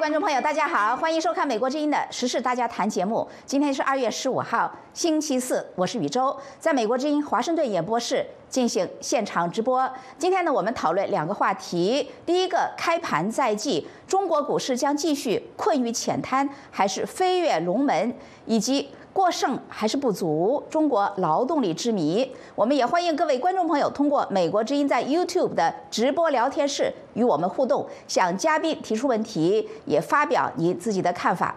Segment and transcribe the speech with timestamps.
[0.00, 3.28] 观众朋友，大家好，欢迎收看《美国之音》的时事大家谈节目。
[3.44, 9.86] 今天是二月十五号，星期四，我是宇宙，在美国之音华盛顿演播室进行现场直播。
[10.16, 18.14] 今天呢，我们讨论两个话题：第一个，开盘在即，中国股市将继续困于浅滩，还是飞跃龙门？
[18.46, 20.62] 以及过剩还是不足？
[20.70, 22.30] 中国劳动力之谜。
[22.54, 31.56] 我们也欢迎各位观众朋友通过美国之音在 YouTube 的直播聊天室与我们互动，向嘉宾提出问题，也发表你自己的看法。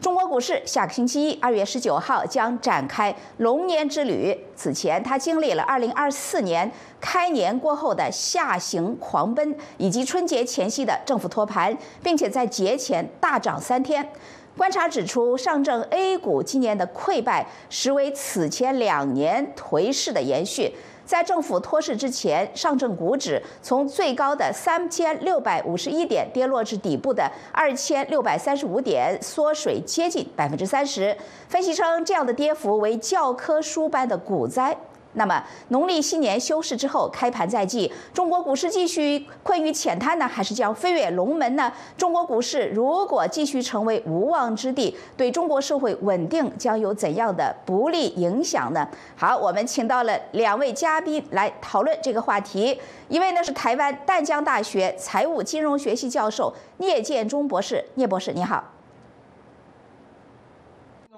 [0.00, 4.36] 中国股市下个星期一，二月十九号将展开龙年之旅。
[4.56, 14.10] 此前，它经历了二零二四年开年过后的下行狂奔，以及春节前夕的政府托盘，并且在节前大涨三天。
[14.56, 20.74] 观察指出，上证 A 股今年的溃败实为此前两年颓势的延续。
[21.06, 31.16] 在政府托市之前，上证股指从最高的三千六百五十一点跌落至底部的二千六百三十五点，缩水接近百分之三十。
[31.48, 34.76] 分析称，这样的跌幅为教科书般的股灾。
[35.14, 41.72] 那么，农历新年休市之后，开盘在即，中国股市继续困于浅滩呢，还是将飞跃龙门呢？
[41.96, 48.88] 中国股市如果继续成为无望之地，对中国社会稳定将有怎样的不利影响呢？
[49.16, 52.80] 好，我们请到了两位嘉宾来讨论这个话题。
[53.08, 58.62] 一位呢是台湾淡江大学财务金融学系教授聂建中博士，聂博士你好。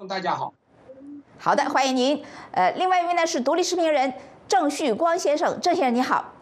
[0.09, 0.53] 大家好。
[1.43, 2.23] 好的，欢迎您。
[2.51, 4.13] 呃，另外一位呢是独立视频人
[4.47, 6.32] 郑旭光先生，郑先生你好。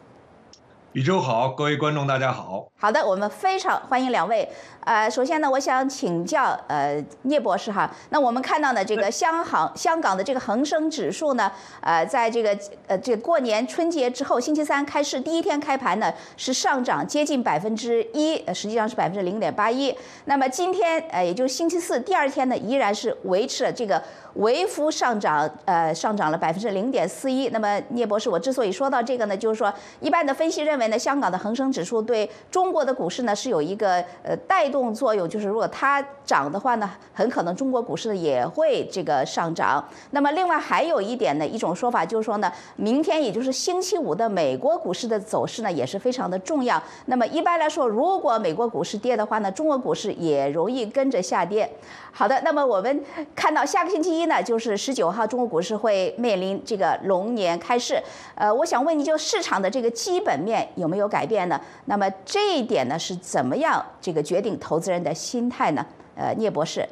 [0.93, 2.67] 宇宙好，各位观众大家好。
[2.77, 4.45] 好的，我们非常欢迎两位。
[4.83, 11.49] 呃，首先呢，我想请教呃聂博士哈，那我们看到呢，这个香港香港的这个恒生指数呢，
[11.79, 12.57] 呃，在这个
[12.87, 19.95] 呃这过年春节之后，星期三开市第一天开盘呢是上涨接近百分之一，实际上是百分之零点八一。
[20.25, 24.01] 那么今天呃，也就是星期四第二天呢，依然是维持了这个
[24.33, 27.47] 微幅上涨，呃，上涨了百分之零点四一。
[27.49, 34.71] 那么聂博士，我之所以说到这个呢，就是说一般的分析认为呢，香港的恒生指数对中国的股市呢是有一个呃带。
[34.71, 39.85] 动作用就是，如果它涨的话呢，很可能中国股市也会这个上涨。
[40.11, 46.81] 那么另外还有一点呢，一种说法就是说呢，明天也就是星期五的美国股市的走势呢，也是非常的重要。
[47.07, 51.69] 那么一般来说，如果美国股市跌的话呢，中国股市也容易跟着下跌。
[52.13, 53.03] 好的，那么我们
[53.35, 58.01] 看到下个星期一呢，就是十九号，中国股市会面临这个龙年开市。
[58.35, 61.59] 呃，我想问你就市场的这个基本面有没有改变呢？
[61.85, 65.85] 那么这一点呢是怎么样这个决定投资人的心态呢？
[66.15, 66.87] 呃，聂博士。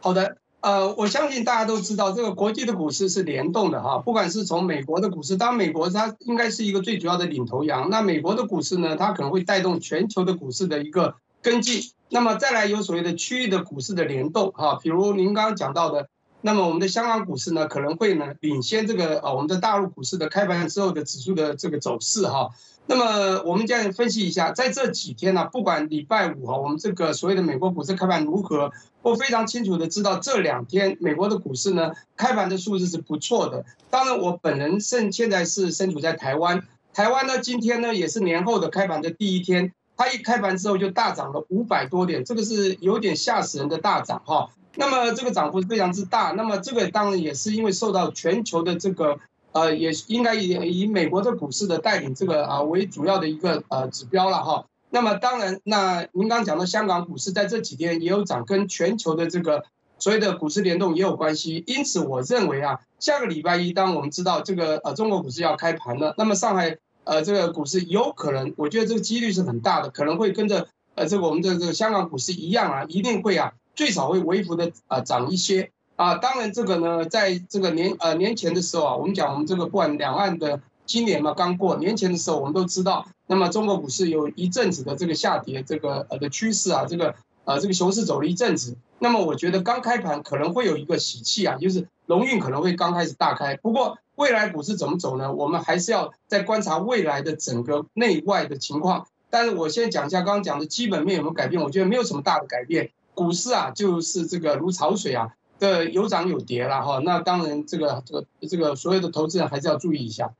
[0.00, 11.82] 好的，呃，我相信大家都知道，这个国际的股市是联动的哈，不管是从美国的股市，当然美国它应该是一个最主要的领头羊，那美国的股市呢，它可能会带动全球的股市的一个跟进。
[12.08, 16.08] 那么再来有所谓的区域的股市的联动哈，比如您刚刚讲到的，
[16.40, 22.50] 那么我们的香港股市呢可能会呢领先这个呃我们的大陆股市的开盘之后的指数的这个走势哈。
[22.86, 33.64] 那么我们这样分析一下，在这几天呢，不管礼拜五啊，我们这个所谓的美国股市开盘如何，我非常清楚的知道这两天美国的股市呢开盘的数字是不错的。
[33.90, 39.72] 当然我本人现现在是身处在台湾，台湾呢今天呢也是年后的开盘的第一天。
[39.96, 44.48] 它一开盘之后就大涨了五百多点，这个是有点吓死人的大涨哈。
[44.76, 49.18] 那么这个涨幅非常之大，那么这个当然也是因为受到全球的这个
[49.52, 54.66] 呃，也应该以以美国的股市的带领这个啊为主要的一个呃指标了哈。
[54.90, 59.64] 那么当然，那您刚讲的香港股市在这几天也有涨，跟全球的这个
[59.98, 61.62] 所谓的股市联动也有关系。
[61.66, 66.78] 因此，我认为啊，下个礼拜一，当我们知道这个呃中国股市要开盘了，那么上海。
[67.02, 76.14] 呃，这个股市有可能，我觉得这个几率是很大的，可能会跟着呃，这个我们的这个香港股市一样啊，一定会啊，最少会微幅的啊涨一些啊。
[76.16, 87.14] 当然，这个呢，在这个年呃年前的时候啊，我们讲我们这个不管两岸的今年嘛刚过年前的时候，我们都知道，那么中国股市有一阵子的这个下跌这个呃的趋势啊，这个
[87.44, 93.98] 呃这个熊市走了一阵子，那么我觉得刚开盘可能会有一个喜气啊，就是龙运可能会刚开始大开，不过。
[94.16, 95.32] 未来股市怎么走呢？
[95.32, 99.06] 我们还是要再观察未来的整个内外的情况。
[99.30, 101.62] 但是我先讲一下刚刚讲的基本面有没有改变？
[101.62, 102.90] 我觉得没有什么大的改变。
[103.14, 107.00] 股市啊，就是这个如潮水啊的有涨有跌了哈。
[107.04, 110.32] 那当然，这个这个这个所有的投资人还是要注意一下。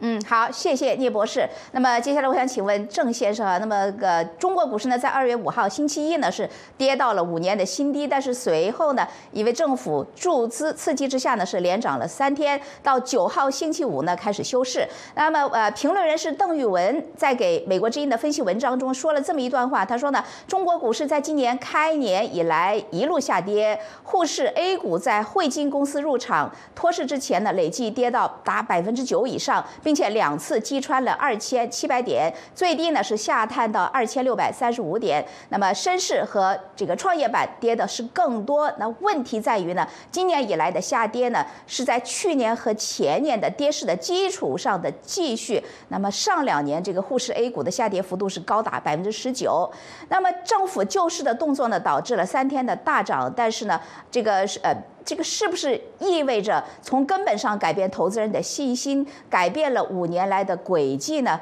[0.00, 1.48] 嗯，好，谢谢聂博士。
[1.72, 14.86] 那么接下来我想请问郑先生啊，那么个中国股市呢，在二月五号星期一呢是跌到了五年的新低，但是随后呢，因为政府注资刺激之下呢，是连涨了三天，到九号星期五呢开始休市。
[15.14, 35.24] 那么呃，评论人士邓玉文在给美国之音的分析文章中说了这么一段话，他说呢，中国股市在今年开年以来一路下跌，沪市 A 股在汇金公司入场托市之前呢，累计跌到达百分之九以上，并且两次击穿了二千七百点，最低呢是下探到二千六百三十五点。
[35.50, 38.72] 那么深市和这个创业板跌的是更多。
[38.78, 45.62] 那问题在于呢，今年以来的下跌呢是在去年和前年的跌势的基础上的继续。
[45.88, 49.70] 那么上两年这个沪市 A 股的下跌幅度是高达百分之十九。
[50.08, 53.78] 那么政府救市的动作呢，导致了三天的大涨，但是呢，
[54.10, 54.74] 这个是呃。
[55.04, 61.40] 这个是不是意味着从根本上改变投资人的信心，改变了五年来的轨迹呢？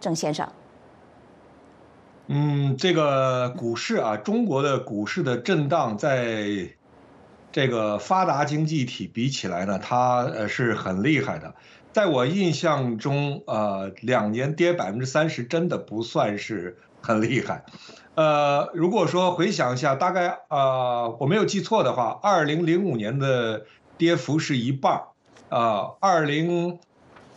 [0.00, 0.48] 郑先生，
[2.26, 6.68] 嗯，这个股市啊，中国的股市的震荡，在
[7.50, 11.54] 这个发达经济体比起来呢，它呃是很厉害的。
[11.90, 17.64] 在我印象中，呃，两年跌百分之三十，真的不算是很厉害。
[18.18, 23.64] 呃，如果说回想一下，大概啊，我没有记错的话，二零零五年的
[23.96, 26.80] 跌幅是一半儿，啊，二零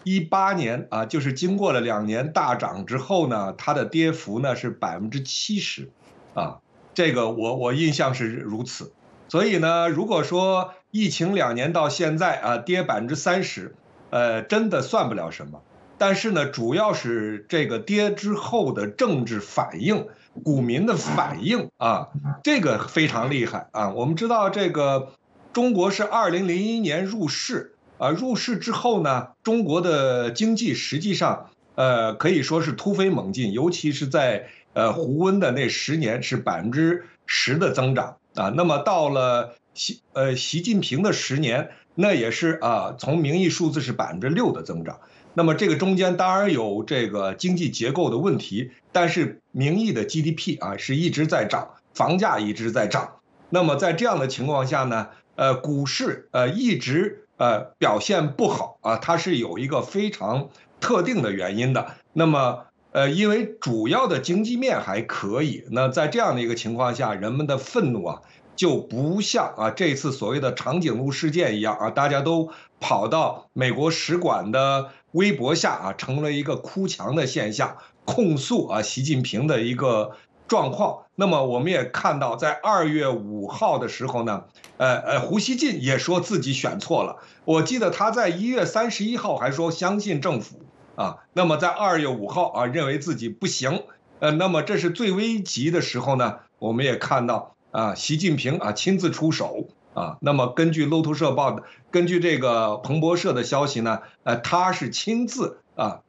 [0.03, 5.91] 一八年啊，就是经过了两年大涨之后呢，它的跌幅呢是百分之七十，
[6.33, 6.61] 啊，
[6.95, 8.91] 这个我我印象是如此。
[9.27, 13.75] 所以呢，如果说疫情两年到现在啊，跌百分之三十，
[14.09, 15.61] 呃，真的算不了什么。
[15.99, 20.07] 但是呢，主要是这个跌之后的政治反应。
[20.43, 22.09] 股民的反应啊，
[22.43, 23.89] 这个非常厉害啊！
[23.89, 25.13] 我们知道这个
[25.53, 38.51] 中国是二零零一年入市啊，入市之后呢，中国的经济实际上呃可以说是突飞猛进，尤其是在呃胡温的那十年是百分之十的增长啊。
[38.55, 44.99] 那么到了习呃习近平的十年，那也是啊，从名义数字是百分之六的增长。
[45.33, 53.15] 那么这个中间当然有这个经济结构的问题，但是名义的 GDP 啊是一直在涨，房价一直在涨。
[53.49, 60.49] 那么在这样的情况下呢，呃，股市呃一直呃表现不好啊，它是有一个非常
[60.79, 61.95] 特定的原因的。
[62.13, 68.21] 那么呃，因为主要的经济面还可以，那在这样的一个情况下，人们的愤怒啊。
[68.53, 80.11] 就不像啊这次所谓的长颈鹿事件一样啊，大家都跑到美国使馆的微博下啊，成了一个哭墙的现象，控诉啊习近平的一个
[80.47, 81.05] 状况。
[81.15, 84.45] 那么我们也看到，在二月五号的时候呢，
[84.77, 87.17] 呃呃，胡锡进也说自己选错了。
[87.45, 90.61] 我记得他在一月三十一号还说相信政府
[90.95, 93.83] 啊，那么在二月五号啊，认为自己不行。
[94.19, 97.55] 呃，那么这是最危急的时候呢，我们也看到。
[97.71, 106.01] 啊，习近平啊亲自出手啊，那么根据路透社报的，根据这个彭博社的消息呢，呃，他是亲自啊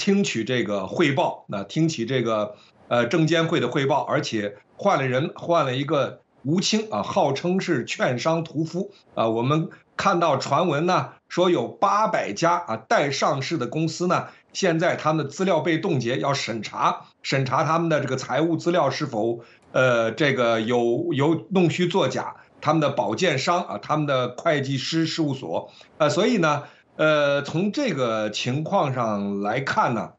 [0.00, 2.56] 听取这个汇报，那听取这个
[2.88, 9.68] 呃证监会的汇报，而且换了人，换了一个吴清啊，号称是券商屠夫啊，我们
[9.98, 19.44] 看到传闻呢，说有八百家啊待上市的公司呢，现在他们的资料被冻结，要审查审查他们的这个财务资料是否。
[19.72, 26.64] 呃，这个有有弄虚作假，他们的保荐商啊，他们的会计师事务所，呃，所以呢，
[27.00, 30.10] 呃，从这个情况上来看呢，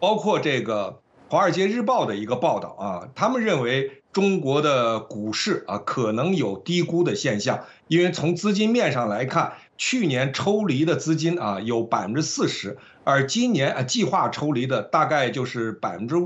[0.00, 1.00] 包括这个
[1.32, 16.16] 《华尔街日报》的一个报道啊，他们认为中国的股市啊可能有低估的现象，因为从资金面上来看，去年抽离的资金啊有百分之四十，而今年啊计划抽离的大概就是百分之。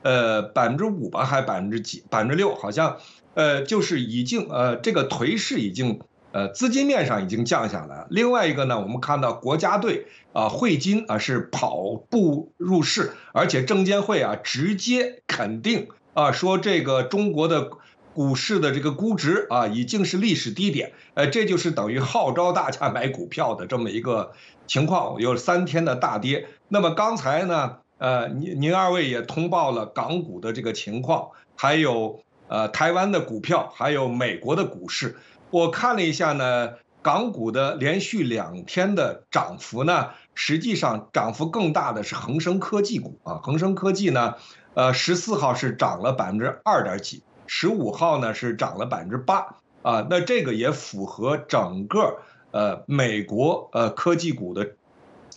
[0.00, 2.04] 呃，百分之五吧，还百分之几？
[2.10, 2.98] 百分之六，好像，
[3.32, 6.00] 呃，就是已经，呃，这个颓势已经，
[6.34, 8.08] 呃，资金面上已经降下来。
[8.10, 17.70] 另外一个呢，我们看到国家队啊，汇金啊是跑步入市，而且证监会啊直接肯定啊，说这个中国的
[18.14, 24.32] 股市的这个估值啊已经是历史低点，呃，这就是等于号召大家买股票的这么一个
[24.66, 26.48] 情况，有三天的大跌。
[26.66, 27.76] 那么刚才呢？
[27.98, 35.16] 呃，您您二位也通报了港股的这个情况，还有呃台湾的股票，还有美国的股市。
[35.54, 43.38] 我看了一下呢，港股的连续两天的涨幅呢，实际上涨幅更大的是恒生科技股啊。
[43.40, 44.34] 恒生科技呢，
[44.74, 50.04] 呃，十四号是涨了百分之二点几，十五号呢是涨了百分之八啊。
[50.10, 52.16] 那这个也符合整个
[52.50, 54.72] 呃美国呃科技股的。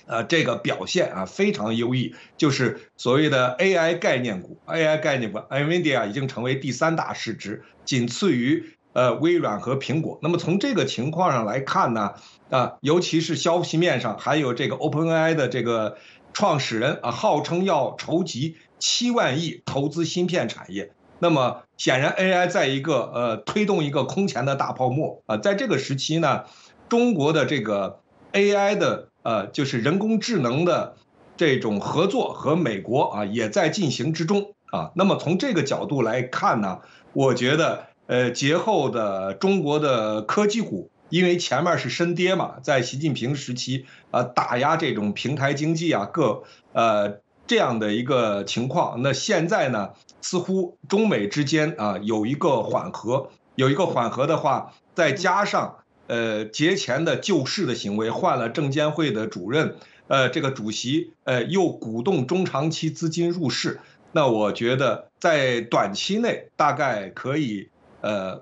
[0.07, 10.17] 呃，这个表现啊非常优异，就是所谓的 AI 概念股，AI 概念股，NVIDIA 已经成为第三大市值，仅次于呃微软和苹果。
[10.23, 12.15] 那么从这个情况上来看呢，
[12.49, 15.97] 啊，尤其是消息面上，还有这个 OpenAI 的这个
[16.33, 20.91] 创始人啊，号称要筹集七万亿投资芯片产业。
[21.19, 26.45] 那么显然 AI 在一个呃推动一个空前的大泡沫啊，在这个时期呢，
[26.89, 28.01] 中国的这个
[28.33, 29.09] AI 的。
[29.23, 30.95] 呃，就是人工智能的
[31.35, 34.91] 这种合作和美国啊也在进行之中啊。
[34.95, 36.79] 那么从这个角度来看呢，
[37.11, 55.77] 我觉得呃节后的中国的科技股，因为前面是深跌嘛，在习近平时期啊打压这种平台经济啊各呃这样的一个情况，那现在呢似乎中美之间啊有一个缓和，有一个缓和的话，再加上。
[56.09, 59.75] 呃，节前的救市的行为，换了证监会的主任，
[60.07, 63.81] 呃，这个主席，呃，又鼓动中长期资金入市，
[64.13, 67.67] 那我觉得在短期内大概可以，
[68.01, 68.41] 呃，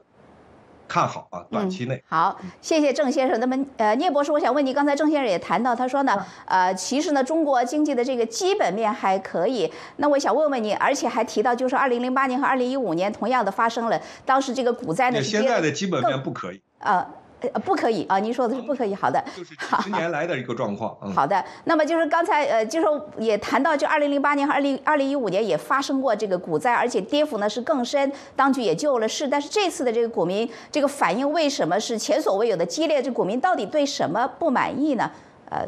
[0.87, 2.03] 看好啊，短期内。
[2.07, 3.39] 好，谢谢郑先生。
[3.39, 9.71] 那么，呃，聂博士，我想问你，刚才郑先生也谈到，他说呢，呃，其实呢，中国经济的这个基本面还可以。
[9.97, 16.61] 那我想问问你，而且还提到，就是二零零八年和二零一五年同样的发生了，当时这个股灾呢，现在的基本面不可以。
[16.79, 17.05] 呃。
[17.53, 18.19] 呃，不可以啊！
[18.19, 18.93] 您说的是不可以。
[18.95, 20.95] 好的，就是十年来的一个状况。
[21.13, 22.87] 好的，那么就是刚才呃，就是
[23.17, 29.27] 也谈到，就二零零八年和二零二零一五年也发生过这个股灾，而且跌幅呢是更深，当局也救了市。
[29.27, 33.01] 但是这次的这个股民这个反应为什么是前所未有的激烈？
[33.01, 35.11] 这股民到底对什么不满意呢？
[35.49, 35.65] 呃，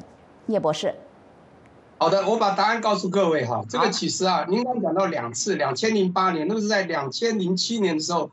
[0.47, 0.95] 聂博士。
[1.97, 3.63] 好的，我把答案告诉各位哈。
[3.69, 8.31] 这个其实啊，您刚讲到两次，两千零八年，那个是在两千零七年的时候。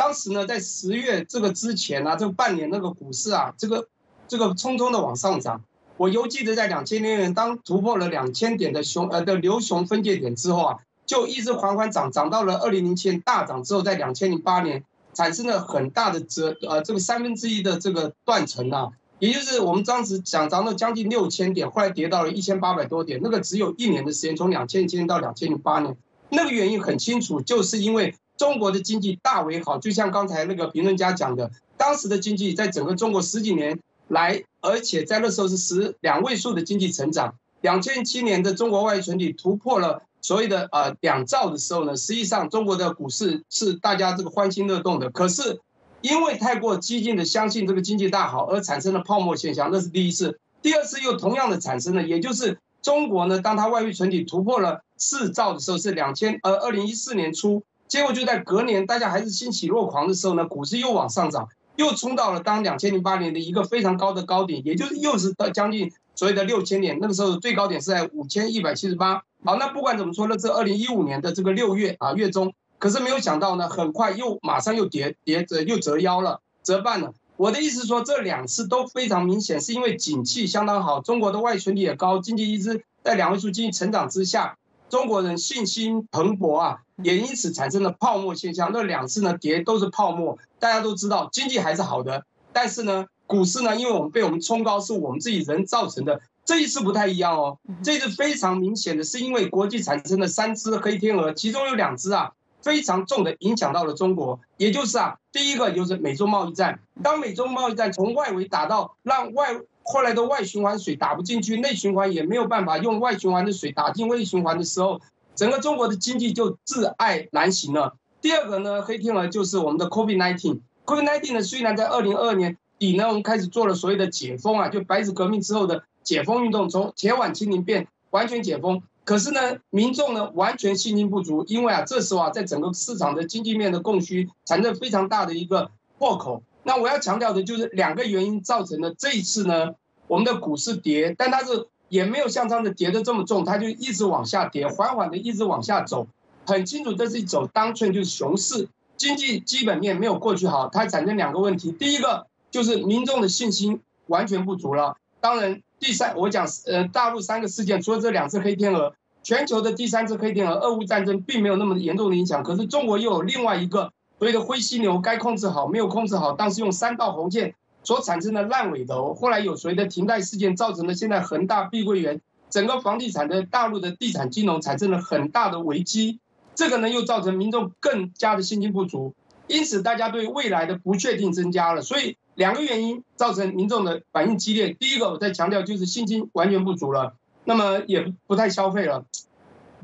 [0.00, 3.86] 当时呢，在十月这个之前呢，这半年那个股市啊，这个
[4.26, 5.62] 这个匆匆的往上涨。
[5.98, 18.88] 我犹记得在两千零年当突破了两千点的熊呃的牛熊分界点之后啊，就一直缓缓涨，涨到了二零零七年大涨之后，在两千零八年产生了很大的折呃这个三分之一的这个断层啊，
[19.18, 25.94] 也就是我们当时讲涨到将近六千点，后来跌到了一千八百多点，那个只有一年的时间，从两千年到两千零八年，
[26.30, 28.14] 那个原因很清楚，就是因为。
[28.40, 33.78] 中国的经济大为好，就像刚才那个评论家讲的，当时的经济在整个中国十几年
[34.08, 37.34] 来，而且在那时候是十两位数的经济成长。
[37.60, 45.10] 两千七年的中国外存体突破了所谓的呃两兆的时候呢，实际上中国的股市是大家这个欢欣乐动的。
[45.10, 45.60] 可是
[46.00, 50.40] 因为太过激进的相信这个经济大好而产生了泡沫现象，那是第一次。
[50.62, 57.62] 第二次又同样的产生了，也就是中国呢，当它外汇存底突破了四兆的时候，是两千呃二零一四年初。
[57.90, 69.24] 结果就在隔年，大家还是欣喜若狂的时候呢，股市又往上涨，又冲到了当两千零八年的一个非常高的高点，也就是又是到将近所谓的六千点，那个时候最高点是在五千一百七十八。
[69.44, 77.12] 好，那不管怎么说呢，这二零一五年的这个六月啊月中，可是没有想到呢，很快又马上又跌跌折又折腰了，折半了。
[77.36, 84.58] 我的意思说，这两次都非常明显，是因为景气相当好，中国的外存率也高，经济一直在两位数经济成长之下。
[84.90, 88.70] 中国人信心蓬勃啊，也因此产生了泡沫现象。
[88.72, 96.20] 那两次呢跌都是泡沫，大家都知道经济还是好的，但是呢股市呢，因为我们被我们冲高是我们自己人造成的。
[96.44, 109.60] 这一次不太一样哦，这次非常明显的是因为国际产生了三只黑天鹅，其中有两只啊非常重的影响到了中国，也就是啊第一个就是美中贸易战，当美中贸易战从外围打到让外。
[109.90, 115.00] 后来的外循环水打不进去，内循环也没有办法用外循环的水打进内循环的时候，
[115.34, 117.96] 整个中国的经济就自爱难行了。
[118.20, 120.60] 第二个呢，黑天鹅就是我们的 COVID-19。
[120.86, 136.44] COVID-19 呢，虽然在二零二二年底呢，我们开始做了所谓的解封啊，就白纸革命之后的解封运动，从前晚清零变完全解封，可是呢，民众呢完全信心不足，因为啊，这时候啊，在整个市场的经济面的供需产生非常大的一个破口。
[136.62, 139.74] 那我要强调的就是两个原因造成的这一次呢。
[140.10, 146.08] 我们的股市跌，但它是也没有像这样子跌的这么重，它就一直往下跌，缓缓的一直往下走，
[146.44, 167.54] 很清楚这是一走当寸就是熊市，经济基本面没有过去好，它产生两个问题，第一个就是民众的信心完全不足了，当然第三我讲呃大陆三个事件，除了这两次黑天鹅，全球的第三次黑天鹅俄乌战争并没有那么严重的影响，可是中国又有另外一个所谓的灰犀牛该控制好没有控制好，当时用三道红线。
[167.82, 172.20] 所产生的烂尾楼，后来有随着停贷事件造成了，现在恒大、碧桂园
[172.50, 176.20] 整个房地产的大陆的地产金融产生了很大的危机，
[176.54, 179.14] 这个呢又造成民众更加的信心不足，
[179.46, 184.74] 因此大家对未来的不确定增加了，所以两个原因造成民众的反应激烈。
[184.74, 189.06] 第一个，我在强调就是信心完全不足了，那么也不太消费了。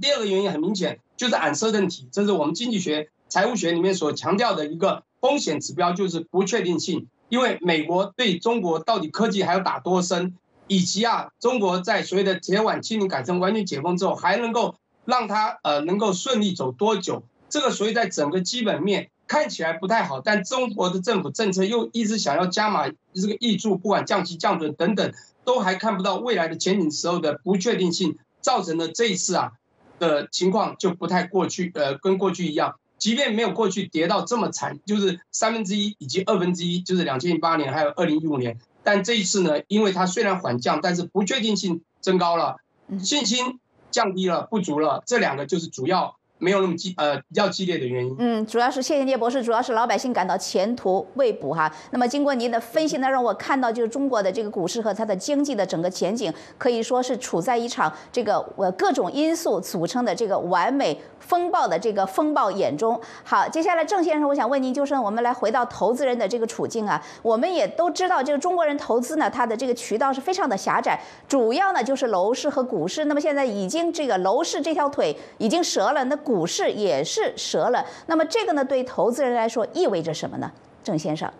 [0.00, 7.08] 第二个原因很明显，就是俺涉政体这是我们经济学、财务学里面所强调的一个风险指标，就是不确定性。
[7.28, 10.34] 因为美国对中国到底科技还要打多深，
[10.66, 17.22] 以及啊，中国在所谓的铁腕清零改成完全解封之后，还能够让它呃能够顺利走多久？
[17.48, 25.12] 这个所以在整个基本面看起来不太好，但中国的政府政策又一直想要加码这个益注，不管降息降准等等，
[25.44, 29.52] 都还看不到未来的前景时候的不确定性，造成了这一次啊
[29.98, 32.76] 的情况就不太过去，呃，跟过去一样。
[32.98, 42.56] 即便没有过去跌到这么惨，就是三分之一以及二分之一，就是两千零八年还有二零一五年，但这一次呢，因为它虽然缓降，但是不确定性增高了，
[43.02, 43.60] 信心
[43.90, 46.16] 降低了，不足了，这两个就是主要。
[46.38, 48.14] 没有那么激呃比较激烈的原因。
[48.18, 51.72] 嗯，主要是谢谢聂博士，主要是老百姓感到前途未卜哈。
[51.90, 63.00] 那么经过您的分析呢，让我看到就是中国的这个股市和它的经济的整个前景，可以说是处在一场这个呃各种因素组成的这个完美风暴的这个风暴眼中。
[63.24, 73.06] 好，接下来郑先生，我想问您，就是我们来回到投资人的这个处境啊，我们也都知道，这个中国人投资呢，它的这个渠道是非常的狭窄，主要呢就是楼市和股市。
[73.06, 80.50] 那么现在已经这个楼市这条腿已经折了，那股市也是折了，那么这个呢，对投资人来说意味着什么呢，
[80.82, 81.32] 郑先生？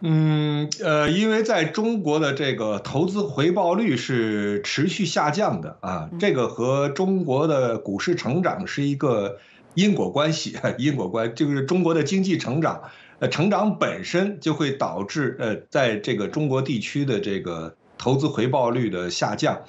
[0.00, 9.38] 嗯，呃，因为在中国的这个投资回报率是持续下降的啊，这个和中国的股市成长是一个
[9.74, 12.84] 因果关系， 因果关就是中国的经济成长，
[13.18, 19.60] 呃，成长本身就会导致呃，在这个中国地区的这个投资回报率的下降。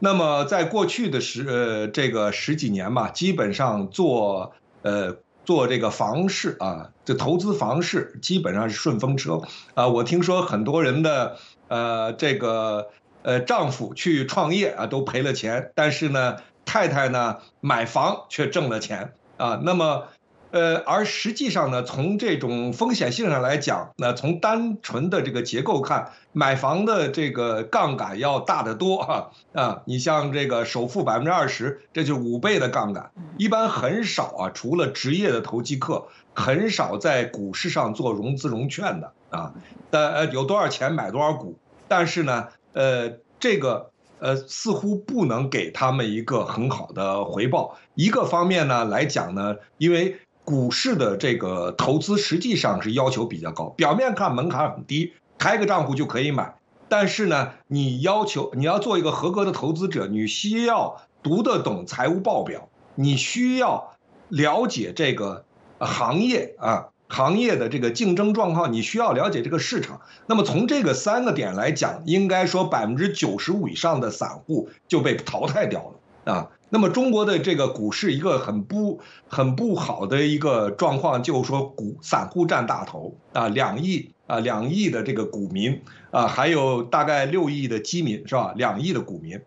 [0.00, 4.52] 那么，在过去的十呃这个十几年嘛，基本上做
[4.82, 9.42] 呃做这个房市啊，这投资房市基本上是顺风车
[9.74, 9.88] 啊。
[9.88, 11.36] 我听说很多人的
[11.68, 12.90] 呃这个
[13.22, 19.60] 呃丈夫去创业啊都赔了钱，但是呢太太呢买房却挣了钱啊。
[19.62, 20.04] 那么。
[20.50, 29.82] 呃，而实际上呢，从这种风险性上来讲，那从单纯的这个结构看，买房的这个杠杆要大得多啊啊！
[29.84, 39.52] 你像这个首付百分之二十，这就是五倍的杠杆，一般很少啊，除了职业的投机客，很少在股市上做融资融券的啊。
[39.90, 41.58] 呃呃，有多少钱买多少股，
[41.88, 47.76] 但是呢，呃，这个呃似乎不能给他们一个很好的回报。
[47.94, 56.54] 一个方面呢来讲呢，因为股市的这个投资实际上是要求比较高，表面看门槛很低，开个账户就可以买。
[56.88, 63.92] 但是呢，你要求你要做一个合格的投资者，你需要读得懂财务报表，你需要
[64.30, 65.44] 了解这个
[65.78, 70.00] 行业啊行业的这个竞争状况，你需要了解这个市场。
[70.24, 75.92] 那么从这个三个点来讲，应该说百分之九十五以上的散户就被淘汰掉
[76.24, 76.48] 了啊。
[76.70, 88.52] 那么中国的这个股市一个很不很不好的一个状况，就是说股散户占大头啊，两亿啊两亿的这个股民啊，还有大概六亿的基民是吧？
[88.54, 89.40] 两亿的股民，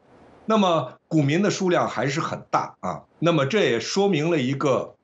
[0.45, 3.03] 那么股民的数量还是很大啊。
[3.19, 4.95] 那么这也说明了一个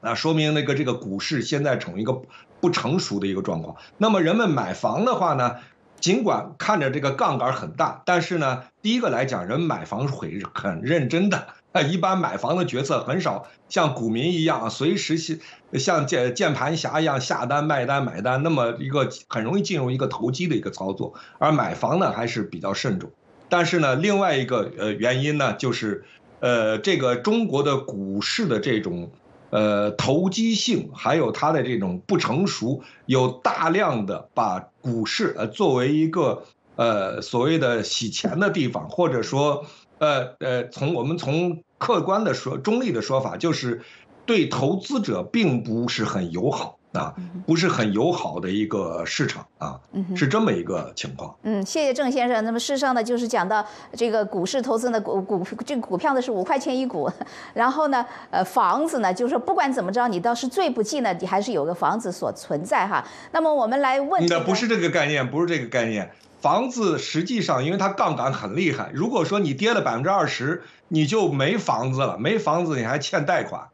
[0.00, 2.22] 啊，说明那个这个股市现在处于一个
[2.60, 3.76] 不成熟的一个状况。
[3.98, 5.56] 那么人们买房的话呢？
[6.02, 11.46] 尽管看着这个杠杆很大，但是呢，第一个来讲，人买房会很认真的。
[11.70, 15.16] 啊， 一般买房的决策很少像股民一样随时
[15.74, 21.14] 像键键盘侠一样下单卖单买单，那么一个很容易进入一个投机的一个操作。
[21.38, 23.12] 而买房呢，还是比较慎重。
[23.48, 26.04] 但是呢，另外一个呃原因呢，就是
[26.40, 29.12] 呃这个中国的股市的这种。
[29.52, 36.44] 呃，投机性还有它的这种不成熟，有大量的把股市呃作为一个
[36.76, 39.66] 呃所谓的洗钱的地方，或者说
[39.98, 43.82] 呃呃从我们从客观的说中立的说法，就是
[44.24, 46.78] 对投资者并不是很友好。
[46.92, 47.14] 啊，
[47.46, 49.80] 不是很友好的一个市场啊，
[50.14, 51.34] 是这么一个情况。
[51.42, 52.44] 嗯，谢谢郑先生。
[52.44, 57.10] 那么事实上呢，就是讲到这个股市投资呢，股股这个股票呢是五块钱一股，
[57.54, 63.02] 然后呢，呃，房子呢，就是说不管怎么着，你倒是最不济呢，你还是有个房子所存在哈。
[63.32, 66.10] 那么我们来问，那不是这个概念，不是这个概念。
[66.42, 73.68] 房子实际上，因为它杠杆很厉害，如果说你跌了百分之二十，你就没房子了，没房子你还欠贷款，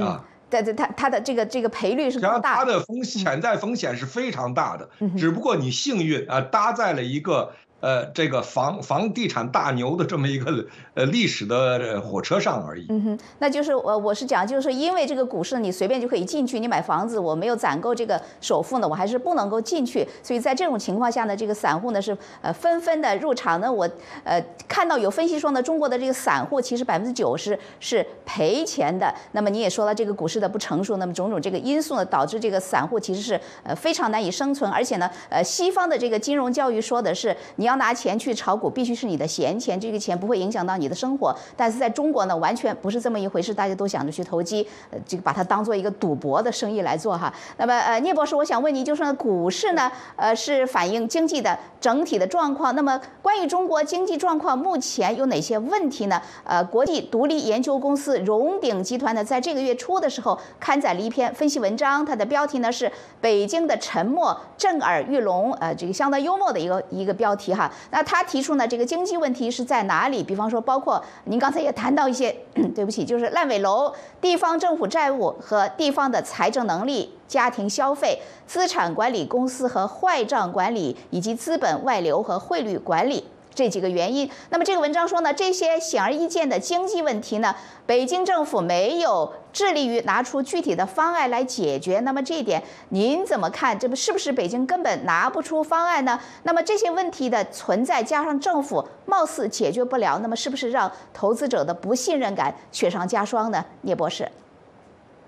[0.00, 0.24] 啊。
[0.60, 4.88] 对对，它它的这个这个赔率是更大，它的风潜在风险是非常大的。
[5.16, 10.64] 只不过你幸运啊，搭在了一个呃，这个房房地产大牛的这么一个
[10.94, 12.86] 呃历史的火车上而已。
[12.90, 20.06] 嗯哼，那就是我我是讲，就是因为这个股市你随便就可以进去，你买房子我没有攒够这个首付呢，我还是不能够进去。
[20.22, 23.72] 所以在这种情况下呢，这个散户呢是呃纷纷的入场呢。
[23.72, 23.90] 我
[24.22, 29.12] 呃看到有分析说呢，中国的这个散户其实百分之九十是赔钱的。
[29.32, 34.70] 那么你也说了，这个股市的不成熟，那么种种这个因素呢，导致这个散户其实是呃非常难以生存。
[34.70, 37.71] 而且呢，呃西方的这个金融教育说的是你要。
[37.72, 41.34] 要拿钱去炒股，必须是你的闲钱，这个钱不会影响到你的生活。
[41.56, 47.32] 但是在中国呢，完全不是这么一回事，大家都想着去投机，呃，这个把它当做一个赌博的生意来做哈。
[47.56, 52.74] 那么，呃，聂博士，我想问您，就是股市呢，呃，是反映经济的整体的状况。
[52.74, 56.20] 那么，关于中国经济状况目前有哪些问题呢？
[56.44, 62.86] 呃，国际独立研究公司荣鼎集团呢，在这个月初的时候刊载了一篇分析文章，它的标题呢是
[63.20, 67.61] 《北京的沉默震耳欲聋》，呃，这个相当幽默的一个一个标题哈。
[67.90, 70.22] 那他提出呢，这个经济问题是在哪里？
[70.22, 72.34] 比方说，包括您刚才也谈到一些，
[72.74, 83.24] 对不起，就是烂尾楼、地方政府债务和地方的财政能力、家庭消费、资产管理公司和坏账管理，以及资本外流和汇率管理。
[83.54, 87.54] 这几个原因，那么这个文章说呢，这些显而易见的经济问题呢，
[87.86, 92.00] 北京政府没有致力于拿出具体的方案来解决。
[92.00, 93.78] 那么这一点您怎么看？
[93.78, 96.18] 这不是不是北京根本拿不出方案呢？
[96.44, 103.64] 那么这些问题的存在加上政府貌似解决不了，那么是不是让投资者的不信任感雪上加霜呢？
[103.82, 104.28] 聂博士。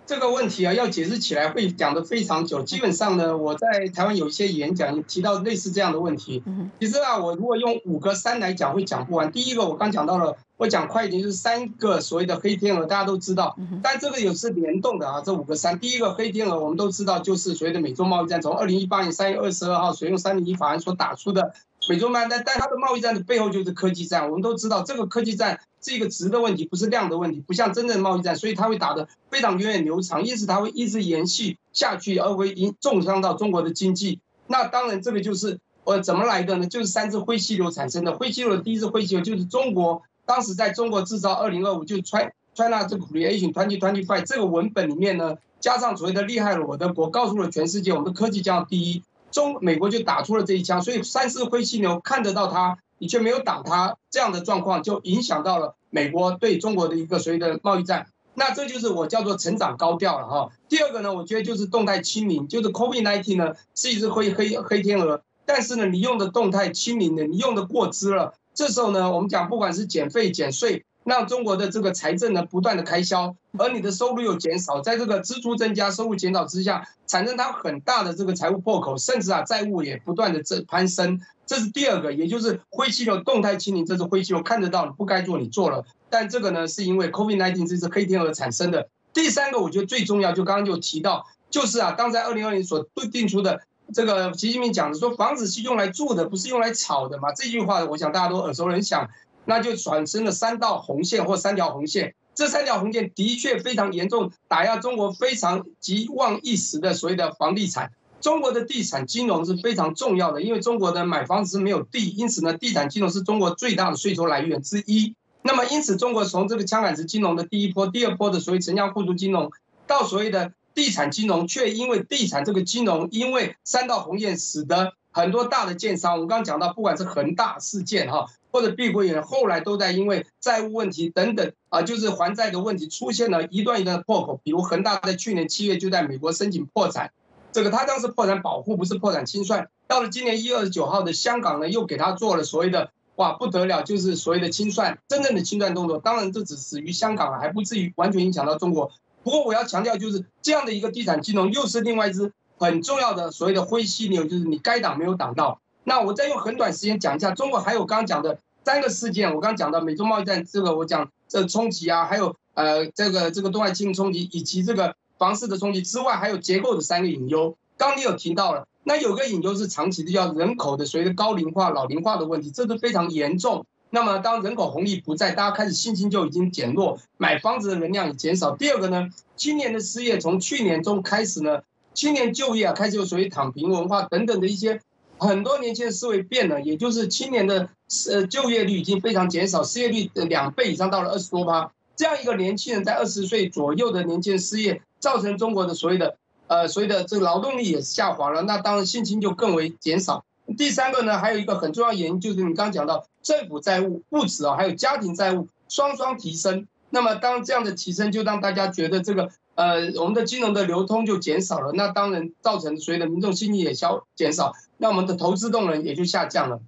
[0.06, 2.62] 这个问题啊，要解释起来会讲得非常久。
[2.62, 6.42] 基本上呢，我在台湾有一些演讲也提到类似这样的问题。
[6.78, 9.32] 其实啊，我如果用五个三来讲，会讲不完。
[9.32, 13.56] 第一个，我刚讲到了，我讲快一点，就是三个所谓的黑天鹅，大家都知道。
[13.82, 15.78] 但这个也是联动的啊，这五个三。
[15.78, 21.54] 第一个黑天鹅，我们都知道，就是所谓的美洲贸易战，从二零一八年三月二十二号所用三零一法案所打出的。
[21.88, 24.26] 美洲贸易战，但它的贸易战的背后就是科技战。
[24.26, 34.20] 我们都知道，这个科技战是一个值的问题，不是量的问题，不像真正的贸易战，所以它会打得非常源远流长，因此它会一直延续下去，而会引重伤到中国的经济。
[34.46, 36.66] 那当然，这个就是呃怎么来的呢？
[36.66, 38.14] 就是三只灰犀牛产生的。
[38.14, 49.02] 灰犀牛的第一只灰犀牛就是中国，当时在中国制造二零二五，就是 China 这个 Creation Twenty Twenty Five 这个文本里面呢，加上所谓的厉害了我的国，告诉了全世界，我们的科技将要第一。
[49.34, 58.06] 中美国就打出了这一枪，所以三只灰犀牛看得到它，你却没有挡它，这样的状况就影响到了美国对中国的一个所谓的贸易战。
[58.34, 60.50] 那这就是我叫做成长高调了哈。
[60.68, 70.84] 第二个呢，我觉得就是动态清零，就是 COVID-19 呢是一只灰黑黑天鹅，但是呢，你用的动态清零的，你用的过之了，这时候呢，我们讲不管是减费减税。
[71.04, 81.20] 让中国的这个财政呢不断的开销，而你的收入又减少，在这个支出增加、收入减少之下，产生它很大的这个财务破口，甚至啊债务也不断的这攀升。
[81.46, 88.88] 这是第二个，也就是灰犀牛动态清零，这是灰犀牛看得到你不该做你做了，但这个呢是因为 COVID-19 这只黑天鹅产生的。
[89.12, 93.60] 第三个，我觉得最重要，就刚刚就提到，就是啊，刚在二零二零所定出的
[93.92, 97.30] 这个习近平讲的说，房子是用来住的，不是用来炒的嘛？
[97.32, 99.10] 这句话我想大家都耳熟能详。
[99.44, 107.92] 那就产生了三道红线或三条红线，这三条红线的确非常严重，打压中国非常急望一时的所谓的房地产。
[108.20, 115.14] 中国的地产金融是非常重要的，因为中国的买房子是没有地，因此呢，地产金融是中国最大的税收来源之一。
[115.42, 119.52] 那么，因此中国从这个枪杆子金融的第一波、第二波的所谓城乡互助金融，
[119.86, 128.24] 到所谓的地产金融，却因为地产这个金融，因为三道红线，使得很多大的建商，我刚刚讲到，不管是恒大事件哈。
[128.54, 134.40] 或者碧桂园后来都在因为债务问题等等啊，就是还债的问题出现了一段一段的破口。
[134.44, 137.10] 比如恒大在去年七月就在美国申请破产，
[137.50, 139.70] 这个他当时破产保护不是破产清算。
[139.88, 145.98] 到了今年一月二十九号的香港呢，又给他做了所谓的哇不得了，就是所谓的清算，真正的清算动作。
[145.98, 148.92] 当然这只始于香港，还不至于完全影响到中国。
[149.24, 155.60] 不过我要强调就是这样的一个地产金融，又是另外一只很重要的所谓的灰犀牛，就是你该挡没有挡到。
[155.84, 167.56] 那我再用很短时间讲一下，中国还有刚刚讲的三个事件，我刚讲到美中贸易战这个，我讲这冲击啊，还有呃这个这个东外经冲击，以及这个房市的冲击之外，还有结构的三个隐忧。
[167.76, 173.66] 刚你有提到了，那有个隐忧是长期的，叫人口的随着高龄化、老龄化的问题，这都非常严重。
[173.90, 178.56] 那么当人口红利不在，大家开始信心就已经减弱，买房子的能量也减少。
[178.56, 181.60] 第二个呢，青年的失业从去年中开始呢，
[181.92, 184.80] 青年就业啊开始有属于躺平文化等等的一些。
[185.24, 187.68] 很多年轻人思维变了，也就是青年的
[188.10, 191.72] 呃就业率已经非常减少，失业率的两倍以上到了二十多趴。
[191.96, 200.24] 这样一个年轻人在二十岁左右的年轻人失业，造成中国的所谓的呃所谓的这个劳动力也下滑了，那当然信心就更为减少。
[200.58, 206.66] 第三个呢，还有一个很重要原因就是你刚讲到政府债务不止啊，还有家庭债务双双提升。
[206.90, 216.60] 那么当这样的提升，就让大家觉得这个呃我们的金融的流通就减少了，那当然造成所有的民众信心也消减少，那我们的投资动能也就下降了。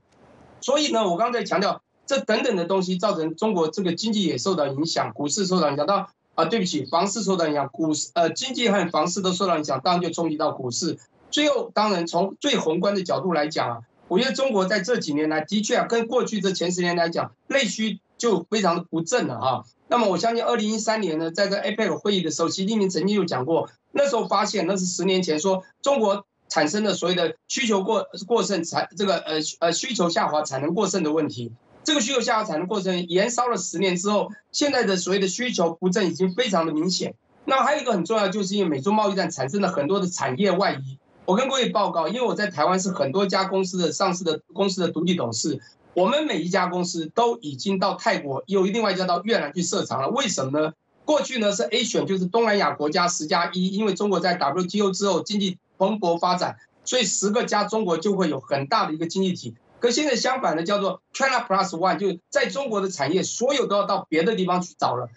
[0.60, 10.98] 所以呢，我刚才强调这等等的东西造成中国这个经济也受到影响，股市受到影响到啊，对不起，房市受到影响，股市呃经济和房市都受到影响，当然就冲击到股市。
[11.30, 19.64] 最后，当然从最宏观的角度来讲啊，我觉得中国在这几年来的确啊，跟过去这前十年来讲，内需就非常的不振了哈。
[19.88, 31.52] 那么我相信，二零一三年呢，在这 APEC 会议的时候，习近平曾经有讲过，那时候发现那是十年前说中国产生的所谓的需求过过剩产这个呃呃需求下滑产能过剩的问题，
[31.84, 37.14] 这个需求下滑产能过剩延烧了十年之后，现在的所谓的需求不振已经非常的明显。
[37.44, 40.98] 那还有一个很重要，就是因为美中贸易战产生了很多的产业外移。
[41.26, 45.60] 我跟各位报告，因为我在台湾是很多家公司的上市的公司的独立董事。
[45.96, 50.10] 我们每一家公司都已经到泰国，有另外一家到越南去设厂了。
[50.10, 50.74] 为什么呢？
[51.06, 59.54] 过去呢是 A 选，就是东南亚国家十加一，因为中国在 WTO 之后经济蓬勃发展，所以十个加中国就会有很大的一个经济体。
[59.80, 65.08] 可现在相反的，叫做 China Plus One，就在中国的产业所有都要到别的地方去找了，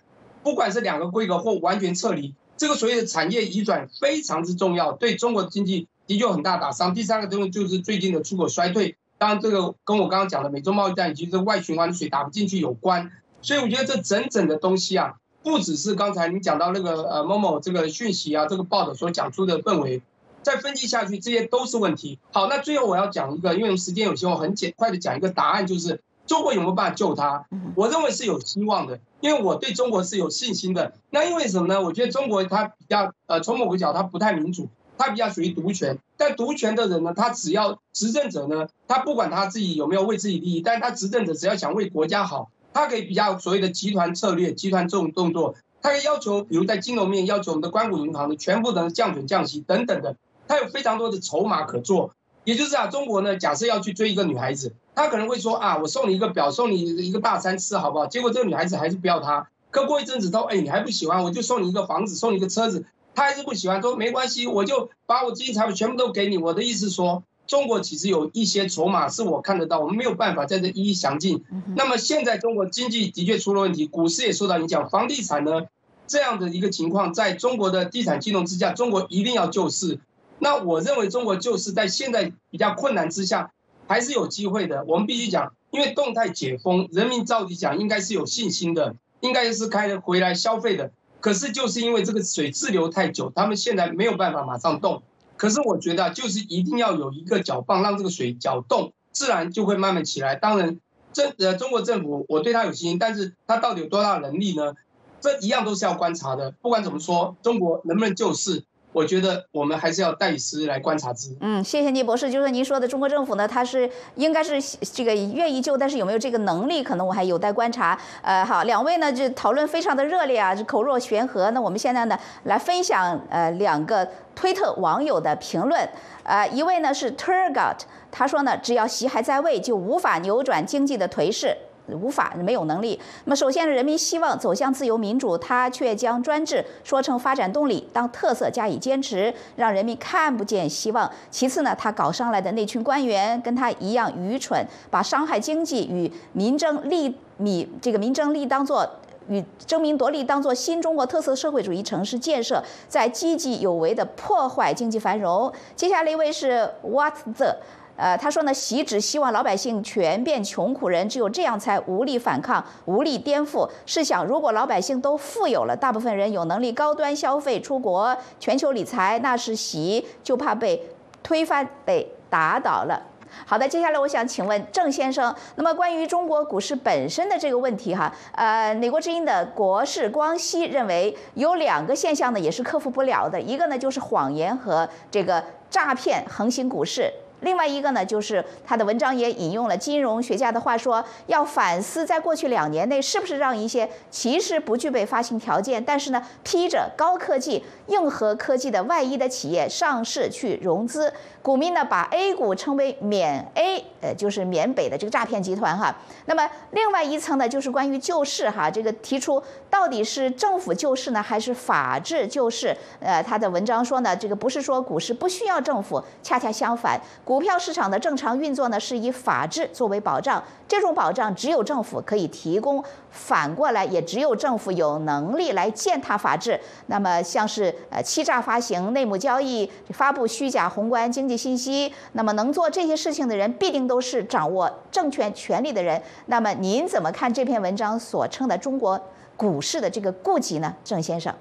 [0.44, 6.94] 不管是两个规格或完全撤离，这个所谓的产业移转非常之重要，对中国经济的确很大打伤。
[6.94, 8.96] 第三个东西就是最近的出口衰退。
[9.20, 20.02] 当然，这个跟我刚刚讲的美洲贸易战以及这外循环的水打不进去有关，所以我觉得这整整的东西啊，不只是刚才你讲到那个呃某某这个讯息啊，这个报道所讲出的氛围，
[20.42, 22.18] 再分析下去，这些都是问题。
[22.32, 27.46] 好，那最后我要讲一个，因为时间有限，我很简快的讲一个答案，就是中国有没有办法救它？
[27.76, 30.94] 我认为是有希望的，因为我对中国是有信心的。
[31.10, 31.82] 那因为什么呢？
[31.82, 34.70] 我觉得中国它比较呃，从某个角它不太民主。
[35.00, 50.18] 他比较属于独权，但独权的人呢，他只要执政者呢，他不管他自己有没有为自己利益，但他执政者只要想为国家好，他可以比较所谓的集团策略、集团这种动作，他可以要求，比如在金融面要求我们的关谷银行的全部的降准降息等等的，
[50.50, 52.14] 他有非常多的筹码可做。
[52.44, 58.08] 也就是啊，中国呢，假设要去追一个女孩子，他可能会说啊，我送你一个表，送你一个大餐吃，好不好？
[58.08, 59.48] 结果这个女孩子还是不要他。
[59.72, 62.86] 可过一阵子，他哎，你还不喜欢，我就送你一个房子，送你一个车子。
[63.20, 66.38] 他还是不喜欢，说没关系，我就把我资金财富全部都给你。
[66.38, 71.44] 我的意思说，中国其实有一些筹码是我看得到，我们没有办法在这一一详尽。
[71.76, 75.64] 那么现在中国经济的确出了问题，股市也受到影响，房地产呢
[76.08, 80.00] 这样的一个情况，在中国的地产金融之下，中国一定要救市。
[80.40, 83.52] 那我认为中国救市在现在比较困难之下，
[83.86, 84.86] 还是有机会的。
[84.88, 90.92] 我们必须讲，因为动态解封，人民照理讲应该是有信心的，应该是开回来消费的。
[91.20, 95.04] 可是就是因为这个水滞留太久，他们现在没有办法马上动。
[95.38, 100.36] 可是我觉得就是一定要有一个搅棒，让这个水搅动，自然就会慢慢起来。
[100.36, 100.80] 当然，
[101.14, 104.74] 政呃中国政府我对他有信心，但是他到底有多大能力呢？
[105.22, 106.52] 这一样都是要观察的。
[106.62, 108.64] 不管怎么说，中国能不能救市？
[108.92, 111.36] 我觉得我们还是要带时来观察之。
[111.42, 112.30] 嗯，谢谢聂博士。
[112.30, 114.60] 就是您说的，中国政府呢，它是应该是
[114.94, 117.98] 这个愿意救，但是有没有这个能力，可能我还有待观察。
[118.22, 121.52] 呃，好，两位呢就讨论非常的热烈啊，口若悬河。
[121.52, 125.88] 那我们现在呢来分享呃两个推特网友的评论。
[126.24, 127.78] 呃，一位呢是 Turgot，
[128.12, 131.56] 他说呢，只要习还在位，就无法扭转经济的颓势。
[131.96, 133.00] 无法没有能力。
[133.26, 141.10] 那么，首先，人民希望走向自由民主，他却将专制说成发展动力，当特色加以坚持，让人民看不见希望。
[141.30, 148.88] 其次呢，他搞上来的那群官员跟他一样愚蠢，把伤害经济与民争利米这个民争利当做
[149.28, 155.52] 与争名夺利当做新中国特色社会主义城市建设，在积极有为的破坏经济繁荣。
[155.76, 157.58] 接下来一位是 What the。
[158.00, 163.70] 呃，他说呢，习只希望老百姓全变穷苦人，只有这样才无力反抗、无力颠覆。
[163.86, 170.82] 试想，如果老百姓都富有了，大部分人有能力高端消费、出国、全球理财，那是习就怕被
[171.22, 173.02] 推翻、被打倒了。
[173.46, 187.12] 好的，接下来我想请问郑先生，那么关于中国股市本身的这个问题哈，呃，美国之音的国士光熙认为有两个现象呢，也是克服不了的，一个呢就是谎言和这个诈骗横行股市。
[187.42, 201.14] 另外一个呢，就是他的文章也引用了金融学家的话说，要反思在过去两年内是不是让一些其实不具备发行条件，但是呢披着高科技、硬核科技的外衣的企业上市去融资。
[201.42, 203.86] 股民呢把 A 股称为缅 A。
[204.02, 205.94] 呃，就是缅北的这个诈骗集团哈。
[206.26, 212.74] 那么另外一层呢，就是关于救市哈，这个提出到底是政府救市呢，还是法治救市？
[213.02, 226.60] 呃，他的文章说呢，这个不是说股市不需要政府，恰恰相反，股票市场的正常运作呢，是以法治作为保障，这种保障只有政府可以提供，反过来也只有政府有能力来践踏法治。
[226.88, 236.02] 那么像是呃欺诈发行、内幕交易、发布虚假宏观经济信息，那么能做这些事情的人，必定都是掌握政权权力的人。
[236.28, 239.00] 那么您怎么看这篇文章所称的中国
[239.36, 241.34] 股市的这个痼疾呢，郑先生？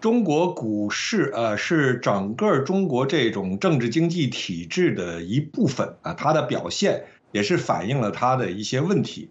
[0.00, 9.28] 中国股市呃是整个中国这种政治经济体制的一部分啊，它的表现也是反映了它的一些问题。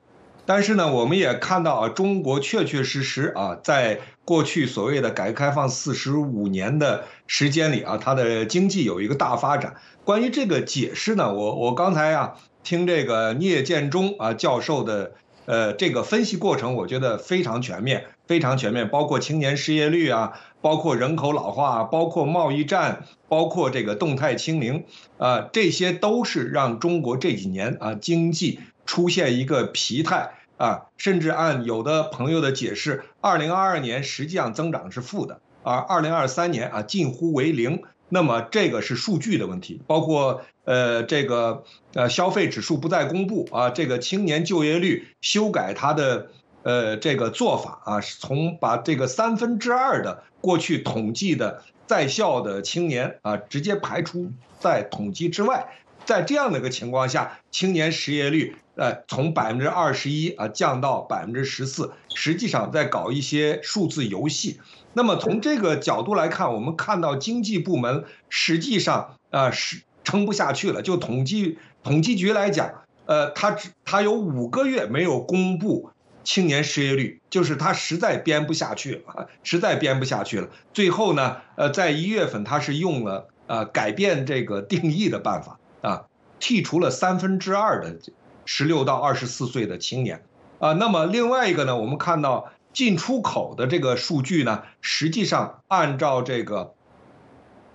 [0.50, 9.76] 但是呢，我们也看到啊，中国确确实实啊，在过去所谓的改革开放四十五年的时间里啊，它的经济有一个大发展。
[10.04, 12.34] 关于这个解释呢，我我刚才啊
[12.64, 15.12] 听这个聂建中啊教授的
[15.46, 20.34] 呃这个分析过程，我觉得非常全面，非常全面，包括青年失业率啊。
[20.62, 24.84] 包括人口老化，包括贸易战，包括这个动态清零，
[25.18, 37.82] 啊，这些都是让中国这几年啊经济出现一个疲态啊，甚至按有的朋友的解释，二零二二年实际上增长是负的，而二零二三年啊近乎为零。
[38.10, 46.28] 那么这个是数据的问题，包括呃这个呃消费指数不再公布啊，这个青年就业率修改它的。
[46.62, 55.66] 呃，这个做法啊，从把这个三分之二的过去统计的在校的青年啊，直接排除在统计之外。
[56.10, 64.60] 在这样的一个情况下，青年失业率呃从百分之二十一啊降到百分之十四，实际上在搞一些数字游戏。
[64.94, 70.82] 那么从这个角度来看，我们看到经济部门实际上啊是撑不下去了。
[70.82, 72.72] 就统计统计局来讲，
[73.06, 75.92] 呃，他只他有五个月没有公布。
[76.24, 80.50] 青年失业率就是他实在编不下去了， 实在编不下去了。
[80.74, 86.06] 最后呢，呃，在一月份他是用了呃改变这个定义的办法啊，
[86.40, 87.98] 剔除了三分之二的
[88.46, 90.24] 十六到二十四岁的青年
[90.60, 90.74] 啊。
[90.74, 96.74] 那么另外一个呢，我们看到进出口的这个数据呢，实际上按照这个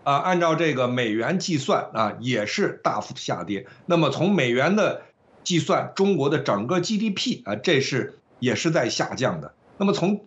[0.03, 3.67] 啊按照这个美元计算啊，也是大幅下跌。
[3.87, 5.03] 那么从美元的
[5.43, 8.19] 计算，中国的整个 GDP 啊，这是。
[8.41, 9.55] 也是在下降的。
[9.79, 10.27] 那么从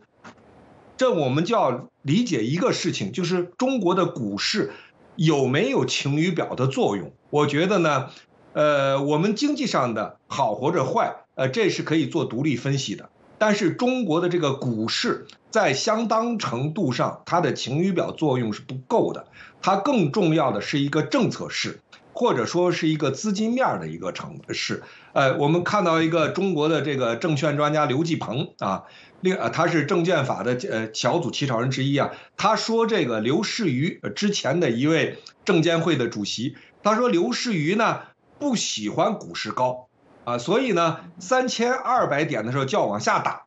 [0.96, 4.72] 这我们就要理解一个事情，就是中国的股市
[5.16, 7.12] 有没有晴雨表的作用？
[7.30, 8.10] 我觉得呢，
[8.54, 13.10] 呃，我们经济上的好或者坏，呃，这是可以做独立分析的。
[13.38, 19.28] 但是中国的这个股市在相当程度上，它的晴雨表作用是不够的。
[19.62, 21.80] 它更重要的是一个政策市。
[22.20, 24.82] 或者说是一个资金面的一个城市，
[25.13, 28.86] 呃，我们看到一个中国的这个证券专家刘继鹏啊，
[29.22, 36.56] 另呃他是证券法的呃小组起草人之一啊，他说这个刘士余之前的一位证监会的主席，
[36.89, 38.02] 他说刘士余呢
[38.39, 39.88] 不喜欢股市高
[40.23, 43.45] 啊，所以呢三千二百点的时候就要往下打，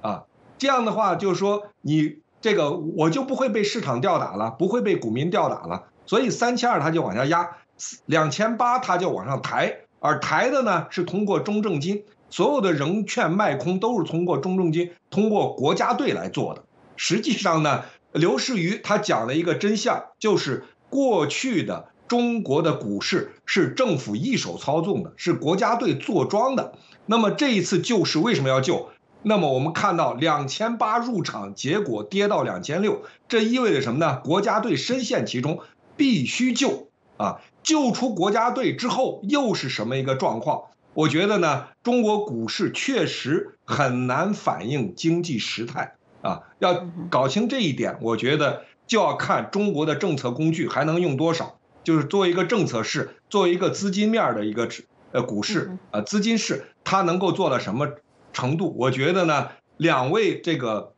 [0.00, 0.24] 啊，
[0.58, 7.56] 这样的话就是说你这个我就不会被市场吊打了，不会被股民吊打了，所以三千二他就往下压。
[8.06, 16.64] 两千八，他就往上抬，而抬的呢是通过中证金，所有的融券卖空都是通过中证金，通过国家队来做的。
[16.96, 26.74] 实际上呢，刘士余他讲了一个真相，就是过去的中国的股市是政府一手操纵的，是国家队坐庄的。
[27.06, 28.90] 那么这一次救市为什么要救？
[29.22, 34.18] 那么我们看到两千八入场，结果跌到两千六，这意味着什么呢？
[34.22, 35.60] 国家队深陷其中，
[35.96, 37.40] 必须救啊！
[37.62, 40.64] 救出国家队之后又是什么一个状况？
[40.92, 46.42] 我觉得呢，中国股市确实很难反映经济实态啊。
[46.58, 51.58] 要搞清这一点，我觉得就要看中国的政策工具还能用多少。
[51.84, 54.68] 就是作为一个政策市，作为一个资金面的一个
[55.12, 57.88] 呃股市呃资金市，它能够做到什么
[58.32, 58.74] 程度？
[58.78, 60.92] 我觉得呢，两位这个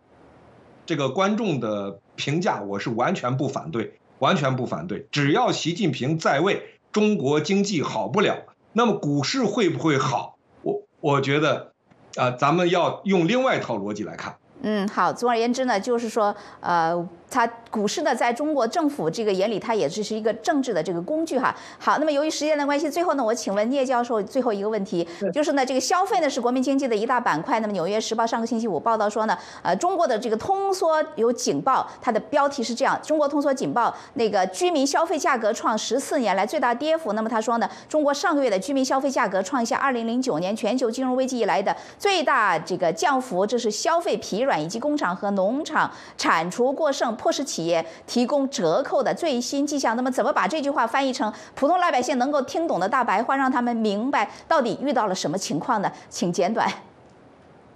[0.86, 3.98] 这个观众的评价，我是完全不反对。
[4.20, 10.38] 完全不反对，只要习近平在位，中国经济好不了，那么股市会不会好？
[10.62, 11.72] 我我觉得，
[12.14, 14.36] 啊，咱们要用另外一套逻辑来看。
[14.62, 17.06] 嗯，好，总而言之呢，就是说，呃。
[17.34, 21.52] 它股市呢，在中国政府这个眼里，它也只是一个政治的这个工具哈。
[21.80, 27.58] 好，那么由于时间的关系，最后呢，我请问聂教授最后一个问题，就是呢，这个消费呢是国民经济的一大板块。
[27.58, 37.14] 那么《纽约时报》上个星期五报道说呢，呃，中国的这个通缩有警报，它的标题是这样：中国通缩警报，那个居民消费价格创十四年来最大跌幅。
[37.14, 49.96] 那么他说呢，中国上个月的居民消费价格创下二零零九年全球金融危机以来的最大这个降幅，这是消费疲软以及工厂和农场产出过剩，迫使企业提供折扣的最新迹象。
[49.96, 55.90] 那么怎么把这句话翻译成普通老百姓能够听懂的大白话，让他们明白到底遇到了什么情况呢？
[56.10, 56.70] 请简短。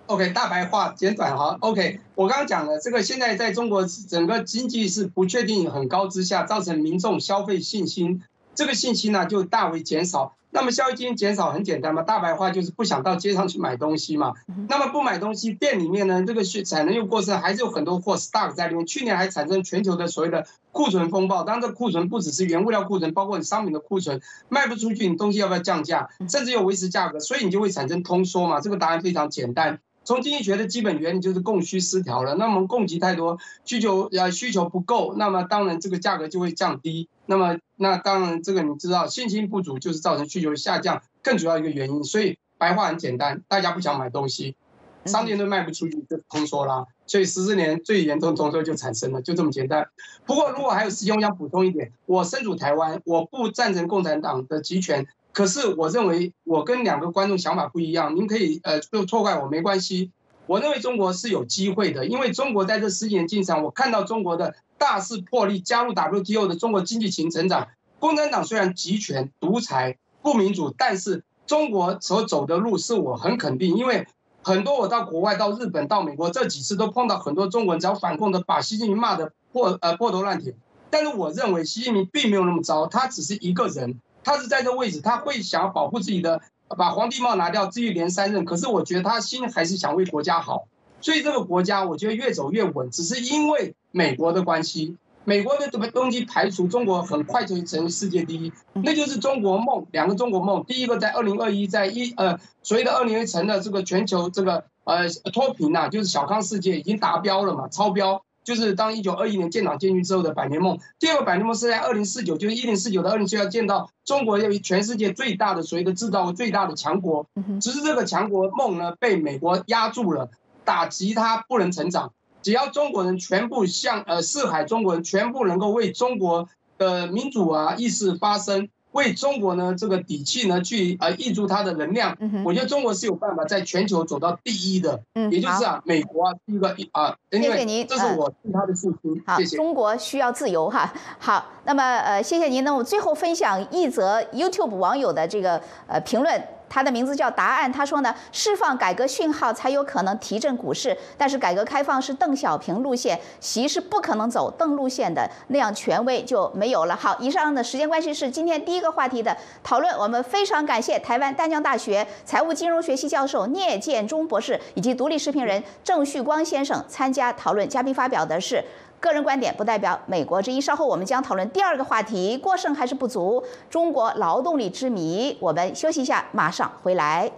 [0.04, 1.56] OK，大白话简短哈。
[1.60, 8.22] OK，我刚刚讲了，这个现在在中国整个经济是不确定很高之下，造成民众消费信心，
[8.58, 10.34] 这个信息呢就大为减少。
[10.50, 14.32] 那么消费金减少很简单嘛，大白话就是不想到街上去买东西嘛。
[14.68, 18.84] 那么不买东西，店里面呢这个产能又过剩，还是有很多货 stock 在里面。
[18.84, 28.60] 去年还产生全球的所谓的库存风暴，当然这库存不只是原物料库存，包括你商品的库存，卖不出去，你东西要不要降价，甚至要维持价格，所以你就会产生通缩嘛。
[28.60, 29.78] 这个答案非常简单。
[30.08, 32.34] 从经济学的基本原理就是供需失调了。
[32.36, 33.36] 那么供给太多，
[33.66, 37.10] 需求呃需求不够，那么当然这个价格就会降低。
[37.26, 42.02] 那么那当然这个你知道，信心不足就是造成需求下降更主要一个原因。
[42.04, 44.56] 所以白话很简单，大家不想买东西，
[45.04, 46.86] 商店都卖不出去，就通缩啦。
[47.06, 49.86] 所以十四年最严重通缩就产生了，就这么简单。
[50.24, 55.06] 不过如果还有时间，我想补充一点，我身处台湾，我不赞成共产党的集权。
[55.32, 60.10] 可是我认为我跟两个观众想法不一样，您可以呃就错怪我没关系。
[60.46, 67.68] 我认为中国是有机会的，因为中国在这十几年进程，我看到中国的大势破例，加入 WTO 的中国经济型成长。
[67.98, 74.06] 共产党虽然集权、独裁、不民主，但是中国所走的路是我很肯定，因为
[74.42, 80.54] 很多我到国外、到日本、到美国这几次都碰到很多中国人，只要反共的把习近平骂的破呃破头烂铁。
[80.90, 84.00] 但是我认为习近平并没有那么糟，他只是一个人。
[84.24, 86.40] 他是在这位置，他会想要保护自己的，
[86.76, 88.44] 把皇帝帽拿掉，自己连三任。
[88.44, 90.68] 可是我觉得他心还是想为国家好，
[91.00, 92.90] 所以这个国家我觉得越走越稳。
[92.90, 100.64] 只是因为美国的关系，美国的这个东西排除中国很快就会成为世界第一，那就是中国梦，两个中国梦。
[100.64, 108.22] 第一个在二零二一，在一呃所谓的二零一成的这个全球这个呃脱贫呐，就是小康世界已经达标了嘛，超标。
[108.48, 117.26] 就是当一九二一年建党建军之后的百年梦，第二个百年梦是在二零四九，就是一零四九到二零七要见到中国要全世界最大的所谓的制造最大的强国，
[117.60, 120.30] 只是这个强国梦呢被美国压住了，
[120.64, 122.14] 打击它不能成长。
[122.40, 128.70] 只要中国人全部向呃四海中国人全部能够为中国的民主啊意识发声。
[128.98, 139.22] 为中国呢这个底气呢去呃挹注它的能量，我觉得中国是有办法在全球走到第一的，也就是啊美国啊第一个啊，谢谢您，这是我对他的信心。
[139.24, 140.92] 好，中国需要自由哈。
[141.18, 146.42] 好，那么呃谢谢您，那我最后分享一则 YouTube 网友的这个呃评论。
[146.68, 147.72] 他的名字叫答案。
[147.72, 150.96] 他说呢，释放改革讯号才有可能提振股市。
[151.16, 156.96] 但是改革开放是邓小平路线，习是不可能走邓路线的，那样权威就没有了。
[156.96, 159.92] 好，以上的时间关系是今天第一个话题的讨论。
[159.96, 167.68] 我们非常感谢台湾淡江大学财务金融学系教授聂建中博士以及独立视频人郑旭光先生参加讨论。
[167.68, 168.64] 嘉宾发表的是。
[169.00, 170.60] 个人观点不代表美国之音。
[170.60, 173.44] 稍后我们将讨论第二个话题：过剩还是不足？
[173.70, 175.36] 中国劳动力之谜。
[175.40, 177.30] 我们休息一下，马上回来。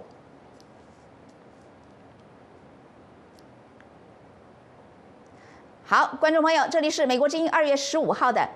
[5.84, 8.48] 好，观众朋友，这里是美国之音二月十五号的。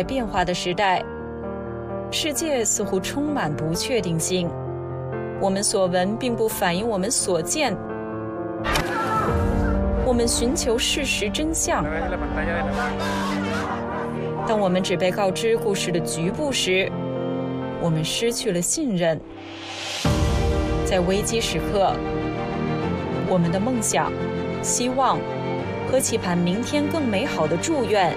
[0.00, 1.04] 在变化的时代，
[2.10, 4.48] 世界似乎充满不确定性。
[5.38, 7.76] 我们所闻并不反映我们所见。
[10.06, 11.84] 我们寻求事实真相。
[14.48, 16.90] 当我们只被告知故事的局部时，
[17.82, 19.20] 我们失去了信任。
[20.86, 21.92] 在危机时刻，
[23.28, 24.10] 我们的梦想、
[24.62, 25.18] 希望
[25.92, 28.16] 和期盼明天更美好的祝愿。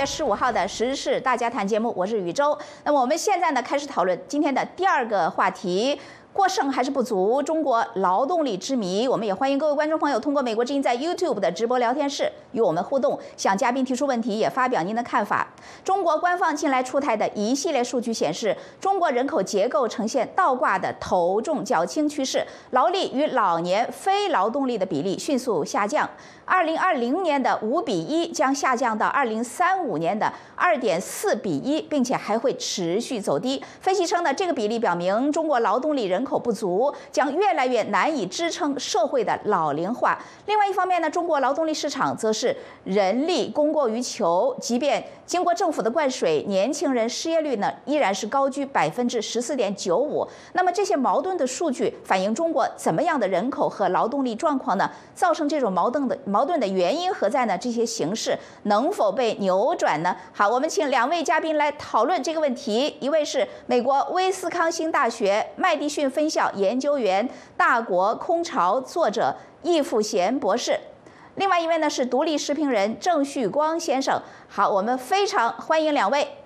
[0.00, 2.58] 月十五号的时事大家谈节目，我是宇宙。
[2.84, 6.00] 那么我们现在呢，开始讨论今天的第二个话题。
[6.32, 7.42] 过剩还是不足？
[7.42, 9.06] 中国劳动力之谜。
[9.06, 15.46] 我们也欢迎各位观众朋友通过美国之音在 YouTube 的直播聊天室与我们互动，向嘉宾提出问题，也发表您的看法。
[15.84, 26.08] 中国官方近来出台的一系列数据显示，中国人口结构呈现倒挂的头重脚轻趋势，劳力与老年非劳动力的比例迅速下降。
[26.50, 33.62] 二零二零年的五比一将下降到二零三五年的二点四比一，并且还会持续走低。
[33.80, 40.18] 分析称呢，这个比例表明中国劳动力人口不足将越来越难以支撑社会的老龄化。
[40.46, 50.26] 另外一方面呢，中国劳动力市场则是人力供过于求，即便经过政府的灌水，年轻人失业率呢依然是高居百分之十四点九五。
[50.54, 54.90] 那么这些矛盾的数据反映中国怎么样的人口和劳动力状况呢？
[55.14, 57.58] 造成这种矛盾的矛矛盾的原因何在呢？
[57.58, 60.16] 这些形势能否被扭转呢？
[60.32, 62.96] 好，我们请两位嘉宾来讨论这个问题。
[62.98, 66.10] 一位是美国威斯康星大学麦迪逊。
[66.10, 67.28] 分校研究员、
[67.58, 70.80] 大国空巢作者易富贤博士，
[71.34, 74.18] 另外一位呢是独立时评人郑旭光先生。
[74.48, 76.39] 好，我们非常欢迎两位。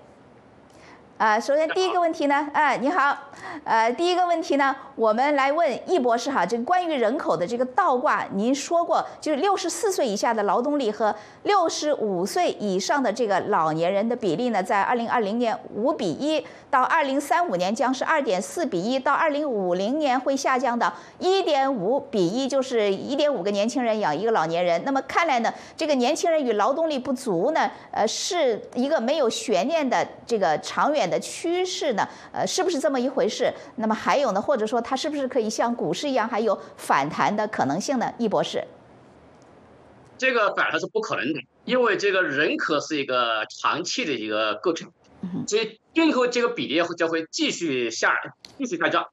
[1.17, 3.17] 啊，首先第一个问题呢，哎，你好，
[3.63, 16.45] 呃，第一个问题呢，我们来问易博士哈，这个关于人口的这个倒挂，您说过，就是六十四岁以下的劳动力和六十五岁以上的这个老年人的比例呢，在二零二零年五比一。
[16.75, 24.83] 到二零三五年将是二点四比一，到二零五零年会下降到一点五比一，就是一点五个年轻人养一个老年人。
[24.85, 33.53] 那么看来呢，这个年轻人与劳动力不足呢，呃，是一个没有悬念的这个长远的趋势呢，呃，是不是这么一回事？
[33.77, 38.13] 那么还有呢，或者说它是不是可以像股市一样还有反弹的可能性呢？
[38.19, 38.65] 易博士，
[40.17, 44.91] 这个反弹是不可能的，因为这个人口是一个长期的一个构成。
[45.49, 48.15] 所以今后这个比例将会继续下，
[48.59, 49.07] 继续下降，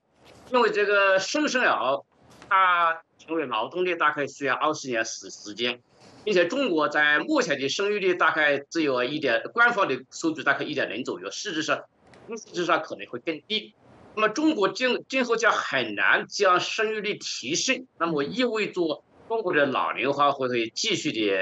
[0.52, 2.04] 因为这个新生儿，
[2.50, 5.80] 他成为劳动力大概需要二十年时时间，
[6.24, 11.82] 并且中国在目前的生育率大概只有一点，官方的数据大概一点零左右，事实上，
[12.30, 13.74] 事实上可能会更低。
[14.14, 21.34] 那么中国今今后将很难将生育率提升，那么意味着中国的老龄化会会继续的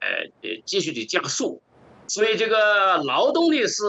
[0.00, 0.08] 呃
[0.42, 1.62] 呃继续的加速。
[2.08, 3.82] 所以这个劳动力是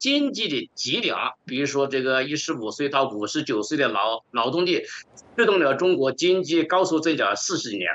[0.00, 4.82] 经济的脊梁，比如说这个一十五岁到五十九岁的劳劳动力，
[5.36, 7.88] 推动了中国经济高速增长四十年。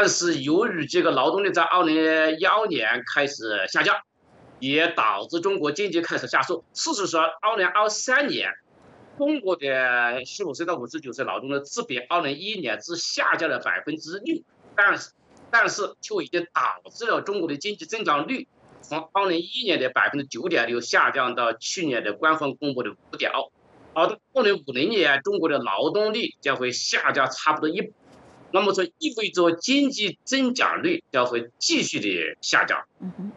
[0.00, 3.96] 但是由于这个劳动力在二零幺年开始下降，
[4.60, 6.64] 也导致中国经济开始下速。
[6.72, 8.48] 事实上，二零二三年，
[9.18, 14.40] 中国的十五岁到五十九岁劳动力只比二零一一年只下降了百分之六，
[14.76, 15.10] 但是
[15.50, 18.46] 但是却已经导致了中国的经济增长率。
[18.80, 23.40] 从二零一一年的百分之九点六下降到去年的官方公布的五点二，
[23.94, 27.92] 而到二零五零年，中国的劳动力将会下降差不多一，
[28.52, 32.82] 那么这意味着经济增长率将会继续的下降。
[33.00, 33.32] 嗯，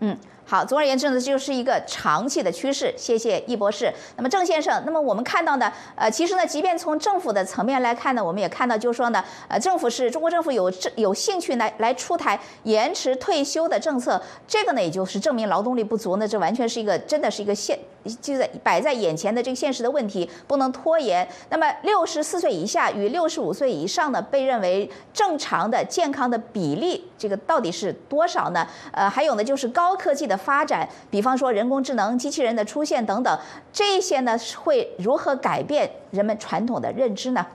[0.00, 0.18] 嗯。
[0.54, 2.94] 好，总而言之呢，就是一个长期的趋势。
[2.96, 3.92] 谢谢易博士。
[4.16, 17.76] 那么郑先生，那么我们看到呢，呃，其实呢，即便从政府的层面来看呢，我们也看到，就是说呢，呃，政府是中国政府有有兴趣来来出台延迟退休的政策，这个呢，也就是证明劳动力不足呢，这完全是一个真的是一个现
[18.20, 21.26] 就在摆在眼前的这个现实的问题，不能拖延。
[21.48, 28.64] 那么六十四岁以下与六十五岁以上呢，被认为正常的健康的比例，这个到底是多少呢？
[28.92, 30.38] 呃，还有呢，就是高科技的。
[30.44, 33.38] 发展，比方说人工智能、机器人的出现等等，
[33.72, 37.46] 这些呢会如何改变人们传统的认知呢？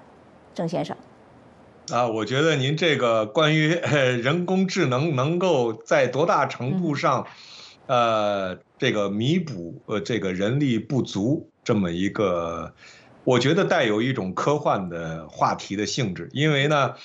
[0.55, 0.97] 郑先生，
[1.91, 7.27] 啊，我觉得您这个关于人工智能能够在多大程度上，
[7.85, 12.73] 呃，这个弥补呃这个人力不足这么一个，
[13.23, 16.95] 我觉得带有一种科幻的话题的性质，因为呢，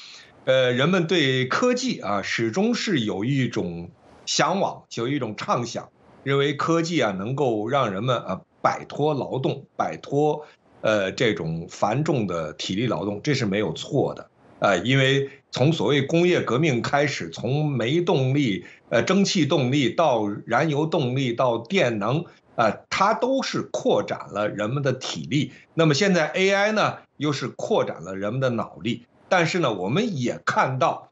[0.47, 3.91] 呃，人们对科技啊始终是有一种。
[4.27, 5.89] 向往有一种畅想，
[6.23, 10.47] 认为科技啊能够让人们啊摆脱劳动，摆脱
[10.81, 14.31] 呃这种繁重的体力劳动，这是没有错的。
[14.61, 25.53] 呃，因为从所谓工业革命开始，从煤动力、呃蒸汽动力到燃油动力到电能，啊，它都是扩展了人们的体力。
[25.75, 29.05] 那么现在 AI 呢，又是扩展了人们的脑力。
[29.29, 31.11] 但是呢，我们也看到，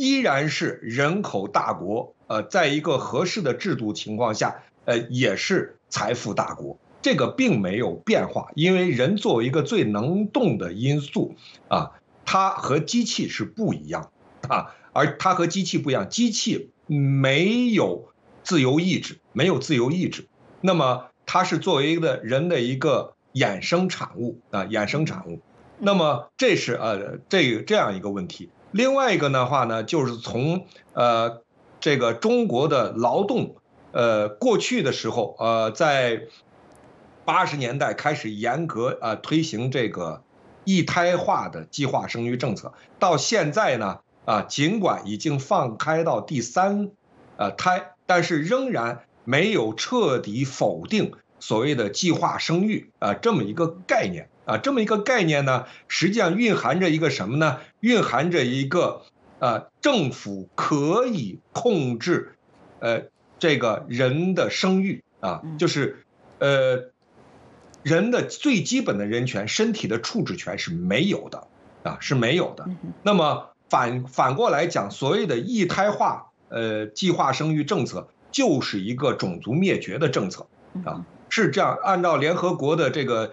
[0.00, 6.78] 依然是人口大国，呃，在一个合适的制度情况下，呃，也是财富大国。
[7.02, 11.34] 这个并没有变化，因为人作为一个最能动的因素
[11.68, 14.10] 啊，它和机器是不一样
[14.48, 18.08] 啊，而它和机器不一样，机器没有
[18.42, 20.28] 自由意志，没有自由意志，
[20.62, 25.40] 那么它是作为一个人的一个衍生产物啊，衍生产物，
[25.78, 28.48] 那么这是呃这这样一个问题。
[28.72, 31.42] 另外一个的话呢，就是从呃
[31.80, 33.56] 这个中国的劳动
[33.92, 36.22] 呃过去的时候呃在。
[37.22, 40.24] 八十年代开始严格啊推行这个
[40.64, 46.90] 一胎化的计划生育政策，到现在呢啊，尽管已经放开到第三
[47.36, 57.58] 呃胎，但是仍然没有彻底否定所谓的计划生育啊这么一个概念啊这么一个概念呢，实际上蕴含着一个什么呢？
[57.80, 59.02] 蕴含着一个
[59.38, 62.36] 呃政府可以控制
[62.80, 63.02] 呃
[63.38, 66.04] 这个人的生育啊，就是
[66.38, 66.90] 呃。
[67.82, 71.46] 人的最基本的人权，身体的处置权是没有的，
[71.82, 72.68] 啊是没有的。
[73.02, 80.46] 那么反反过来讲，所谓的一胎化，呃，计划生育政策就是一个种族灭绝的政策，
[80.84, 81.78] 啊是这样。
[81.82, 83.32] 按照联合国的这个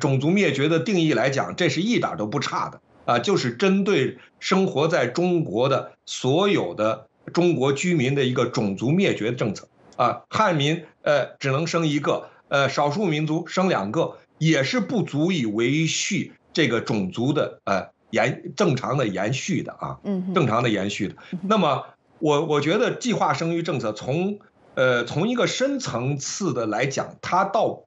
[0.00, 12.28] 种族灭绝的定义来讲，这是一点都不差的，啊，就是针对生活在中国的所有的中国居民的一个种族灭绝政策，啊，汉民呃只能生一个。
[12.50, 21.14] 呃，少数民族生两个也是不足以维续这个种族的呃延正常的延续的啊，嗯，正常的延续的。
[21.42, 21.84] 那么
[22.18, 24.40] 我我觉得计划生育政策从
[24.74, 27.84] 呃从一个深层次的来讲，它倒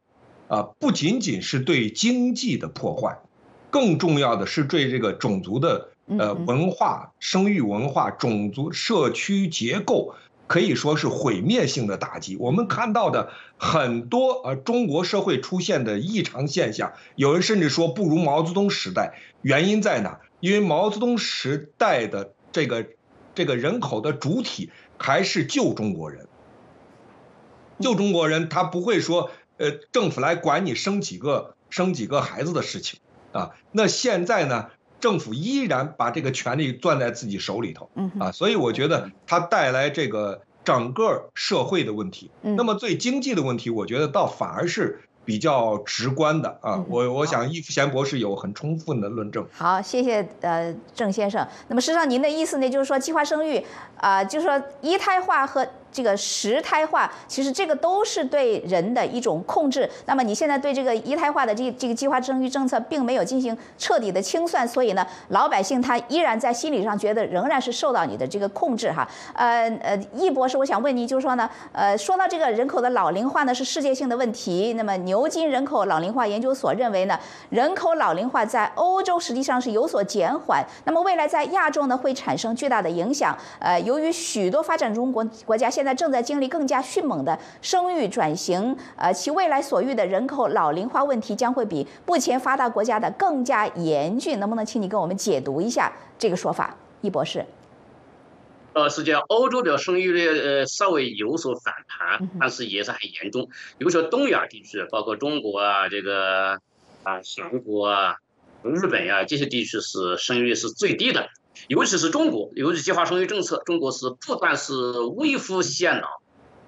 [0.47, 3.19] 啊不仅仅是对经济的破坏，
[3.69, 10.15] 更重要的是对这个种族的呃文化、生育文化、种族社区结构。
[10.45, 12.35] 可以说是毁灭性的打击。
[12.35, 19.17] 我们看到的很多呃中国社会出现的异常现象，有人甚至说不如毛泽东时代。
[19.41, 20.19] 原因在哪？
[20.41, 22.85] 因为毛泽东时代的这个
[23.33, 26.27] 这个人口的主体还是旧中国人。
[27.79, 32.99] 旧中国人他不会说呃政府来管你生几个生几个孩子的事情
[33.31, 33.51] 啊。
[33.71, 34.67] 那现在呢？
[35.03, 37.89] 政府依然把这个权利攥在自己手里头，
[38.21, 42.31] 啊，所以我觉得它带来这个整个社会的问题。
[42.41, 46.85] 那么最经济的问题，我觉得倒反而是比较直观的啊。
[46.87, 49.45] 我我想易福贤博士有很充分的论证。
[49.51, 51.45] 好，谢谢呃郑先生。
[51.67, 53.61] 那么实际上您的意思呢，就是说计划生育
[53.97, 55.67] 啊，就是说一胎化和。
[55.93, 59.89] 这个十胎化，其实这个都是对人的一种控制。
[60.07, 69.07] 那么你现在对这个一胎化的这这个计划生育政策，并没有进行彻底的清算，所以呢，老百姓他依然在心理上觉得仍然是受到你的这个控制哈。
[69.35, 74.73] 呃呃，易博士，我想问您，就是说呢，呃，说到这个人口的老龄化呢，是世界性的问题。
[74.73, 77.19] 那么牛津人口老龄化研究所认为呢，
[77.49, 83.37] 人口老龄化在欧洲实际上是有所减缓，那么未来在亚洲呢会产生巨大的影响。
[83.59, 94.39] 呃，由于许多发展中国国家现现在正在经历更加迅猛的生育转型，呃，其未来所遇的人口老龄化问题将会比目前发达国家的更加严峻。
[94.39, 97.45] 能不能请你跟我们解读一下这个说法，易博士？
[98.71, 103.49] 呃，实际上欧洲的生育率呃稍微有所反弹，但是也是很严重。
[103.77, 106.59] 比如说东亚地区，包括中国啊，这个
[107.03, 108.15] 啊韩国啊、
[108.63, 111.27] 日本呀这些地区是生育率是最低的。
[111.67, 114.73] 尤其是中国，由于计划生育政策，中国是不但是
[115.15, 116.21] 微乎其老，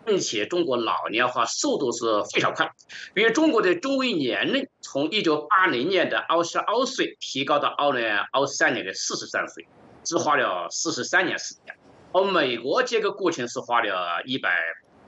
[0.05, 2.71] 并且中国老年化速度是非常快。
[3.13, 9.67] 比如中国的中位年龄从一九八零年的二十二岁提高到二零二三年的四十三岁，
[10.03, 11.75] 只花了四十三年时间。
[12.13, 14.49] 而美国这个过程是花了一百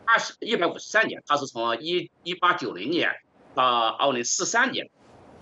[0.05, 3.09] 二十一百五十三年，它是从一一八九零年
[3.55, 4.89] 到二零四三年，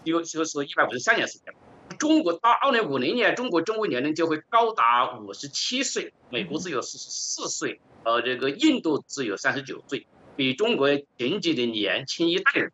[0.03, 1.51] 有就是一百五十三年时间。
[1.97, 12.71] 中国到二零五零年，中国中位年龄就会高达五十七岁，美国只有四十四岁，呃，这个印度只有三十九岁，比中国仅仅的年轻一代人。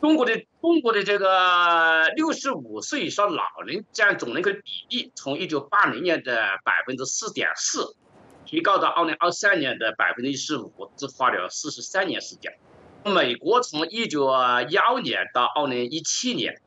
[0.00, 7.94] 中国的中国的这个六十五岁以上老人占总人口比例，从一九八零年的百分之四点四，
[8.44, 12.52] 提高到二零二三年的百分之一十五，只花了四十三年时间。
[13.04, 14.26] 美国从一九
[14.68, 16.60] 一二年到二零一七年。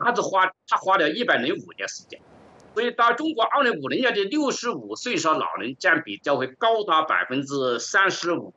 [0.00, 2.20] 他只花他花了一百零五年时间，
[2.74, 8.52] 所以到中国二零五零年的六十五岁以上老人占比将会高达百分之三十五，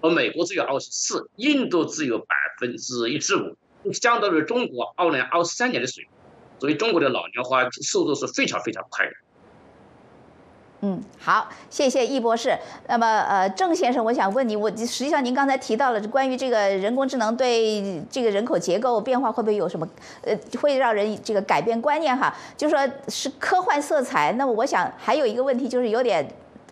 [0.00, 3.56] 而美国只有二十四，印度只有百分之一十五，
[3.92, 6.12] 相当于中国二零二三年的水平。
[6.58, 9.12] 所以中国的老龄化速度是非常非常快的。
[10.84, 12.58] 嗯，好，谢谢易博士。
[12.88, 19.86] 那么，呃，郑先生，我想问你，我实际上您刚才提到了关于这个人工智能对这个人口结构变化会不会有什么，
[20.22, 22.34] 呃，会让人这个改变观念哈？
[22.56, 24.32] 就说是科幻色彩。
[24.32, 26.26] 那么，我想还有一个问题就是有点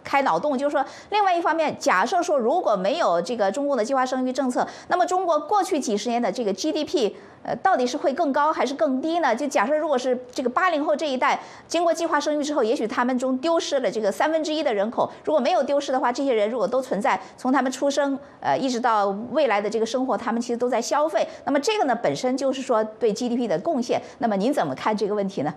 [0.04, 7.12] 开脑洞，就是说，另外一方面，假设说如果没有这个中共的计划生育政策，那么中国过去几十年的这个 GDP。
[7.42, 9.34] 呃，到底是会更高还是更低呢？
[9.34, 15.10] 就假设如果是这个八零后这一代经过计划生育之后，也许他们中丢失了这个三分之一的人口。
[15.24, 21.26] 如果没有丢失的话，这些人如果都存在，从他们出生呃一直到未来的这个生活，他们其实都在消费。
[21.46, 24.02] 那么这个呢，本身就是说对 GDP 的贡献。
[24.18, 25.54] 那么您怎么看这个问题呢？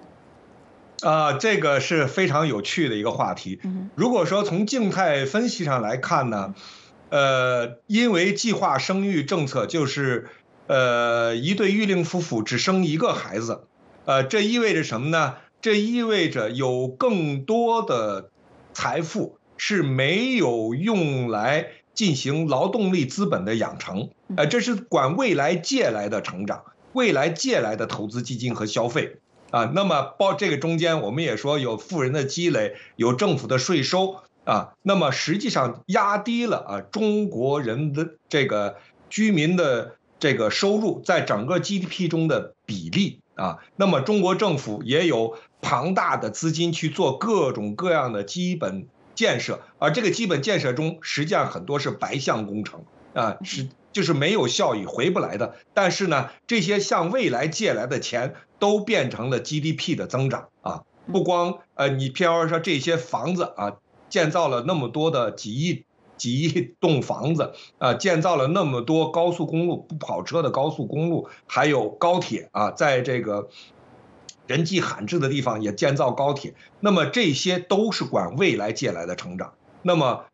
[1.04, 3.60] 啊，这个是非常有趣的一个话题。
[3.96, 6.56] 如果说从静态分析上来看呢，
[7.10, 10.30] 呃，因为计划生育政策就是。
[10.66, 13.66] 呃，一对育龄夫妇只生一个孩子，
[14.06, 15.36] 呃，这意味着什么呢？
[15.62, 18.30] 这意味着有更多的
[18.74, 29.18] 财富是没有用来进行劳动力资本的养成，呃，这是管未来借来的成长，未来借来的投资基金和消费
[29.54, 29.72] 啊。
[29.74, 34.74] 那么包这个中间，我们也说有富人的积累，有政府的税收啊。
[34.82, 38.78] 那么实际上压低了啊中国人的这个
[39.10, 39.96] 居民的。
[40.20, 55.56] 这个收入在整个 GDP 中的比例啊，那么中国政府也有庞大的资金去做各种各样的基本建设，而这个基本建设中实际上很多是白项工程啊，是就是没有效益回不来的。
[55.74, 63.74] 但是呢，这些向未来借来的钱都变成了 GDP 的增长啊，不光呃，你譬如说这些房子啊，
[64.08, 65.84] 建造了那么多的几亿。
[66.16, 73.50] 几亿栋房子啊，建造了那么多高速公路不跑车的高速公路，还有高铁啊，在这个
[74.48, 76.54] 人迹罕至的地方也建造高铁。
[76.80, 79.56] 那么这些都是管未来借来的成长。
[79.82, 80.26] 那么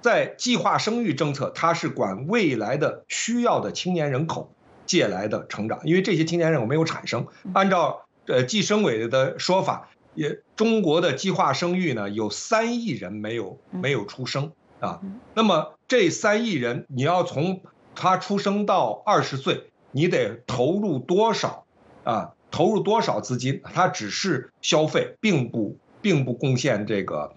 [0.00, 4.50] 在计划生育政策，它是管未来的需要的青年人口
[4.86, 7.26] 借来的成长，因为这些青年人口没有产生。
[7.52, 14.52] 按照呃计生委的说法，也中国的计划生育呢有三亿人没有没有出生。
[14.78, 15.00] 啊，
[15.34, 17.62] 那么这三亿人，你要从
[17.94, 21.64] 他出生到二十岁，你得投入多少
[22.04, 22.34] 啊？
[22.50, 23.62] 投入多少资金？
[23.64, 27.34] 他只是消费，并不并不贡献这个，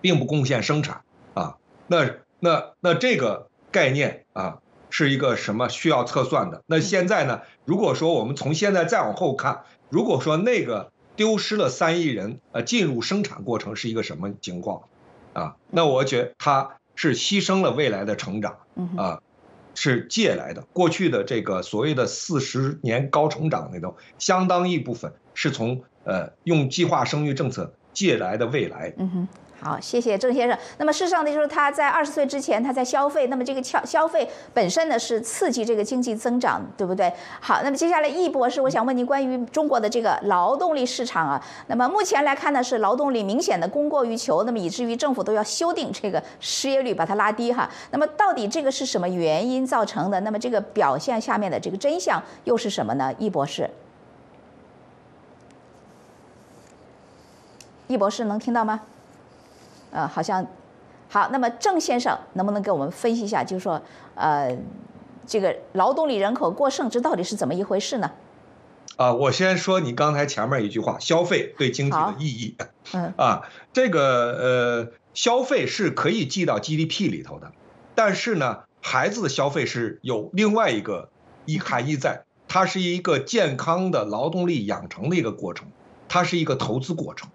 [0.00, 1.02] 并不贡献生产
[1.34, 1.58] 啊。
[1.86, 4.62] 那那那这个概念啊，
[4.92, 6.62] 是一个什么需要测算的？
[6.66, 7.40] 那现在呢？
[7.64, 14.82] 如果说我们从现在再往后看，如果说那个丢失了三亿人，呃，进入生产过程是一个什么情况？
[15.32, 18.58] 啊，那我觉得他是牺牲了未来的成长，
[18.98, 19.22] 啊，
[19.74, 20.62] 是借来的。
[20.74, 28.92] 过去的这个所谓的四十年高成长那种，相当一部分是从呃用计划生育政策借来的未来。
[28.98, 29.28] 嗯哼。
[29.62, 30.58] 好，谢谢郑先生。
[30.78, 37.12] 那么事实上呢，就是他在二十岁之前他在消费，那么这个消消费本身呢是刺激这个经济增长，对不对？
[37.40, 47.70] 好，那么接下来易博士，我想问您关于中国的这个劳动力市场啊，那么目前来看呢是劳动力明显的供过于求，那么以至于政府都要修订这个失业率，把它拉低哈。
[47.92, 50.18] 那么到底这个是什么原因造成的？
[50.22, 53.14] 那么这个表现下面的这个真相又是什么呢？
[53.16, 53.70] 易博士，
[57.86, 58.80] 易博士能听到吗？
[59.92, 60.44] 呃，好像
[61.08, 61.28] 好。
[61.30, 63.80] 那么郑先生能不能给我们分析一下，就是说，
[64.16, 64.58] 呃，
[65.26, 68.10] 这个劳动力人口过剩，这到底是怎么一回事呢？
[68.96, 72.56] 啊，我先说你刚才前面一句话，消费对经济的意义。
[72.92, 73.14] 嗯。
[73.16, 77.52] 啊，这个呃，消费是可以记到 GDP 里头的，
[77.94, 81.08] 但是呢，孩子的消费是有另外一个
[81.46, 85.68] 一含义在，它是一个健康的劳动力养成的一个过程，
[86.08, 87.30] 它是一个投资过程。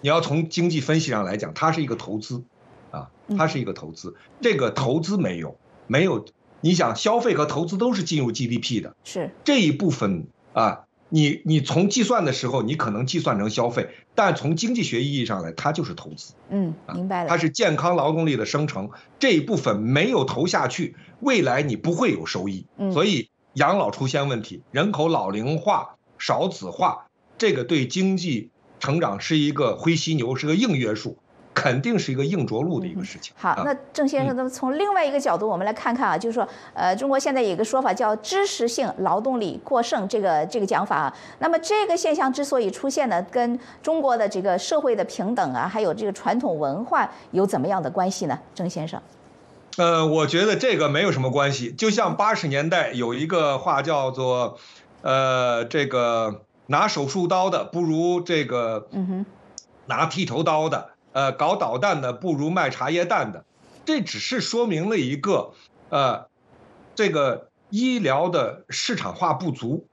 [0.00, 2.42] 你要从经济分析上来讲，它是一个投资，
[2.90, 4.16] 啊，它是一个投资。
[4.40, 6.24] 这个投资没有，没有，
[6.60, 10.84] 你想消费和投资都是进入 GDP 的，是这一部分啊。
[11.12, 16.34] 你你从计算的时候，你可能计算成消费，但从经济学意义上来，它就是投资。
[16.50, 17.28] 嗯，明白了。
[17.28, 18.88] 它是健康劳动力的生成，
[19.18, 22.64] 这一部分没有投下去，未来你不会有收益。
[22.76, 28.50] 嗯，所以养老出现问题，人口老龄化、少子化，这个对经济。
[28.80, 31.16] 成长是一个灰犀牛，是个硬约束，
[31.54, 33.32] 肯定是一个硬着陆的一个事情。
[33.36, 48.38] 好，那郑先生，那么从另外一个角度，我们来看看啊，就是说，呃，中国现在有一个说法叫知识性劳动力过剩，这个这个讲法啊，那么这个现象之所以出现呢，跟中国的这个社会的平等啊，还有这个传统文化有怎么样的关系呢？
[48.54, 49.00] 郑先生？
[49.76, 54.58] 呃，我觉得这个没有什么关系，就像八十年代有一个话叫做，
[55.02, 58.88] 呃，这个拿手术刀的不如这个，
[59.86, 60.90] 拿剃头刀的。
[61.12, 63.44] 呃，搞导弹的不如卖茶叶蛋的，
[63.84, 65.54] 这只是说明了一个，
[65.88, 66.28] 呃，
[66.94, 69.88] 这个医疗的市场化不足，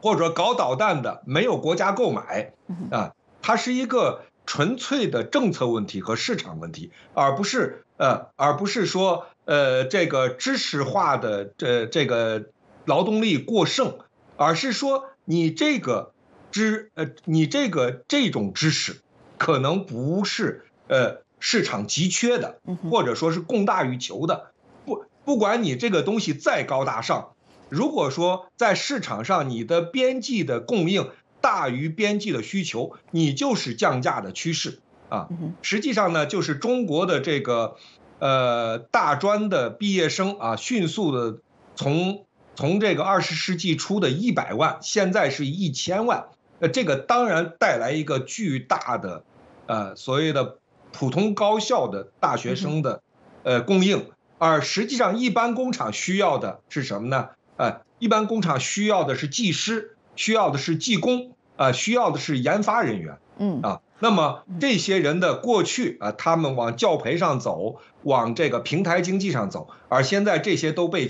[0.00, 2.54] 或者说搞导弹的没有国家购买，
[2.90, 3.12] 啊，
[3.42, 12.46] 它是一个纯粹的政策问题和市场问题，而不是呃，而不是说呃这个知识化的这这个
[12.86, 13.98] 劳动力过剩，
[14.38, 16.12] 而是说你这个
[16.50, 19.00] 知呃你这个这种知识。
[19.36, 24.52] 可能不是呃市场急缺的，或者说是供大于求的。
[24.86, 27.34] 不不管你这个东西再高大上，
[27.68, 31.10] 如果说在市场上你的边际的供应
[31.40, 35.28] 大于边际的需求，你就是降价的趋势啊。
[35.62, 37.76] 实际上呢，就是中国的这个
[38.20, 41.40] 呃大专的毕业生啊，迅速的
[41.74, 42.24] 从
[42.56, 46.26] 从这个二十世纪初的一百万，现在是一千万。
[46.60, 49.24] 呃，这个当然带来一个巨大的。
[49.66, 50.58] 呃，所谓的
[50.92, 53.02] 普通高校的大学生的
[53.42, 57.30] 呃供应，而实际上一般工厂需要的是什么呢？
[57.56, 63.18] 呃，一般工厂需要的是技师，需要的是技工，啊，需要的是研发人员。
[63.38, 71.08] 嗯啊，那么这些人的过去啊，他们往教培上走，往这个平台经济上走，而现在这些都被。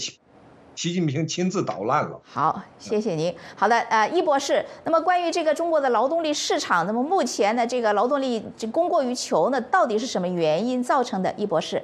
[0.77, 2.21] 习近平亲自捣烂了。
[2.25, 3.35] 好，谢谢您。
[3.57, 11.33] 好的，呃，易博士，那么关于这个中国的劳动力市场，那么目前的这个劳动力供过于求呢，到底是什么原因造成的？
[11.37, 11.83] 易博士，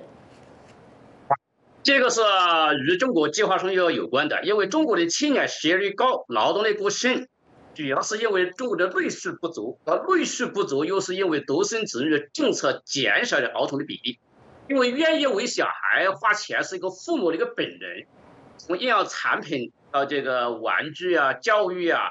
[1.82, 2.20] 这个是
[2.86, 7.26] 与中国计划生育有关的，因为中国的青年失业率高，劳动力过剩，
[7.74, 14.18] 主要是因为中国的内需不足，而内需不足又是因为独生子女政策减少了儿童的比例，
[14.68, 18.04] 因为愿意为小孩花钱是一个父母的一个本能。
[18.66, 22.08] 从医药产品到这个玩具啊、教育啊，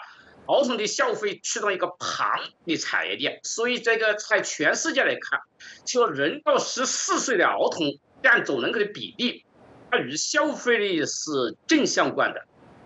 [0.47, 5.39] 儿童的消费驱动一个庞的产业链，所以这个在全世界来看，
[5.85, 9.45] 就人到十四岁的儿童占总人口的比例，
[9.91, 12.43] 它与消费力是正相关的。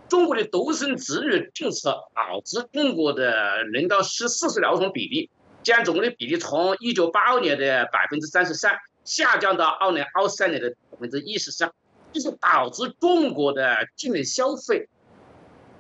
[0.09, 5.31] 中国的独生子女政策导致中国的人到十四岁的儿童比例
[5.63, 11.71] 占总的比例从一九八二年的百分之三十三下降到二零二三年的百分之一十三。
[12.13, 14.87] 就是导致中国的境内消费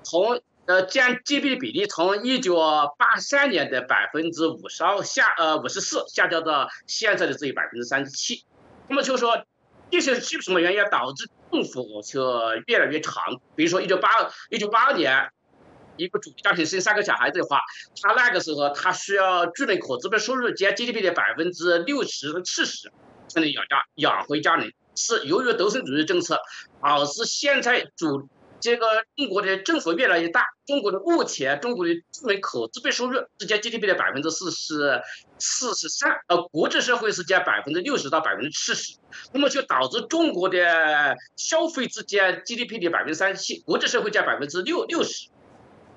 [0.03, 2.55] 从呃占 GDP 的比例从一九
[2.97, 8.43] 八三年的百分之五十二下呃五十四下降到现在的只有百分之三十七。
[8.89, 9.45] 那么就说
[9.91, 13.39] 这些是什么原因导致政府就越来越长？
[13.55, 14.09] 比如说一九八
[14.49, 15.29] 一九八二年，
[15.97, 17.61] 一个主家庭生三个小孩子的话，
[18.01, 22.91] 他那个时候他需要居民可支配收入占 GDP 的百分之六十七十
[23.27, 24.73] 才能养家养活家人。
[24.95, 26.39] 是由于独生主义政策，
[26.81, 28.29] 导致现在主
[28.59, 28.85] 这个
[29.17, 30.45] 中国的政府越来越大。
[30.65, 35.01] 中国的目前，中国的居民可支配收入是占 GDP 的百分之四十
[35.37, 38.97] 四十三，呃，国际社会是占百分之六十到百分之七十，
[39.33, 45.29] 那么就导致中国的消费之间 GDP 的百分之三十七，国际社会占百分之六六十。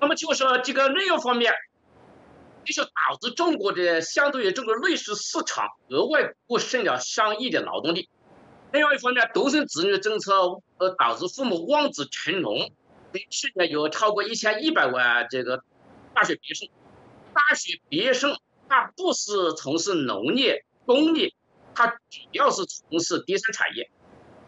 [0.01, 1.53] 那么就说这个内容方面，
[2.65, 2.91] 这就导
[3.21, 8.09] 致中国的相对于中国内需市场额外过剩了上亿的劳动力。
[8.73, 10.33] 另外一方面，独生子女政策
[10.77, 12.71] 呃导致父母望子成龙，
[13.29, 15.63] 去年有超过一千一百万这个
[16.13, 16.69] 大学毕业生。
[17.33, 18.37] 大学毕业生
[18.67, 21.33] 他不是从事农业、工业，
[21.73, 23.89] 他主要是从事第三产业。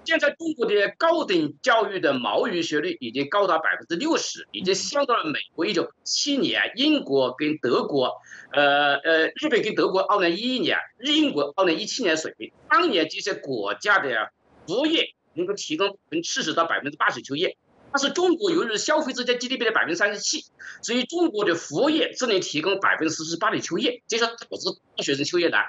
[0.10, 8.20] 现在中国的高等教育的毛语学率已经高达百分之六十，已经相当于美国一九七年、英国跟德国，
[8.52, 12.52] 呃呃，日本跟德国二零一一年、英国二零一七年水平。
[12.68, 14.32] 当年这些国家的
[14.66, 17.56] 服务业能够提供百分之七十到百分之八十就业，
[17.94, 20.44] 但是中国由于消费只占 GDP 的百分之三十七，
[20.82, 25.66] 所以中国的服务业只能提供百分之四十八的就业，这是导致大学生就业难。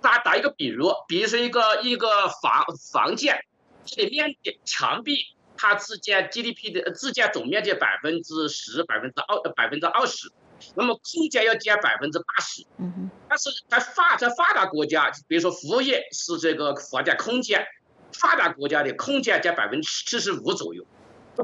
[0.00, 2.08] 打打一个比如，比如说一个一个
[2.40, 3.44] 房房建。
[3.86, 5.16] 它的面积墙壁，
[5.56, 10.30] 它只占 GDP 的只占总面积百分之十、百分之二、百分之二十，
[10.74, 12.64] 那么空间要占百分之八十。
[12.78, 17.66] 嗯但是在发在发达国家，比如说服务业是这个房价空间，
[18.12, 20.86] 发达国家的空间占百分之七十五左右。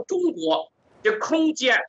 [0.06, 0.70] 中国
[1.02, 1.80] 的空间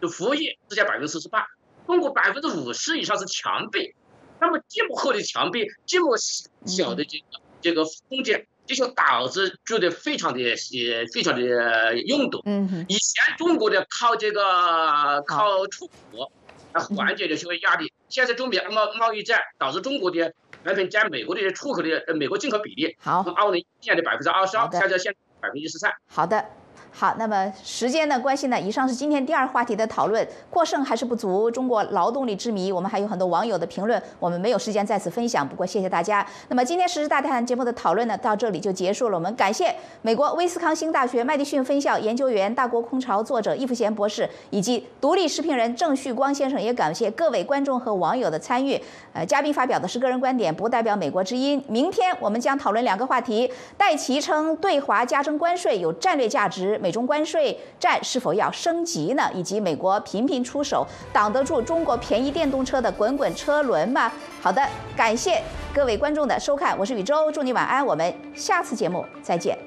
[0.00, 1.44] 的服务业只占百分之四十八，
[1.88, 3.96] 中国百分之五十以上是墙壁，
[4.40, 6.16] 那么这么厚的墙壁，这么
[6.64, 7.24] 小的这个
[7.60, 12.42] 这个空间，这些导致住的非常的呃非常的拥堵。
[12.44, 16.30] 嗯以前中国的靠这个靠出口
[16.74, 20.32] 来缓解的这些压力，现在中美贸贸易战导致中国的
[20.64, 25.90] 产品占美国的出口的呃美国进口比例，好从二零一年的百分之二十二，下降现百分之十三。
[26.06, 26.44] 好的。
[26.98, 36.26] 好，那么时间的关系呢，以上是今天第二话题的讨论，过剩还是不足，中国劳动力之谜，我们还有很多网友的评论，我们没有时间在此分享，不过谢谢大家。
[36.48, 39.16] 那么今天时事大谈节目的讨论呢，到这里就结束了。
[39.16, 39.72] 我们感谢
[40.02, 48.76] 美国威斯康星大学麦迪逊分校研究员、大国空巢作者易富贤博士，以及独立视频人郑旭光先生，也感谢各位观众和网友的参与。
[49.12, 51.62] 呃，嘉宾发表的是个人观点，不代表美国之音。
[51.68, 57.54] 明天我们将讨论两个话题：戴奇称对华加征关税有战略价值，美中关税。
[57.78, 59.22] 战是否要升级呢？
[59.34, 64.10] 以及美国频频出手，挡得住中国便宜电动车的滚滚车轮吗？
[64.40, 64.66] 好的，
[64.96, 65.42] 感谢
[65.74, 69.58] 各位观众的收看，我是宇宙，祝你晚安，我们下次节目再见。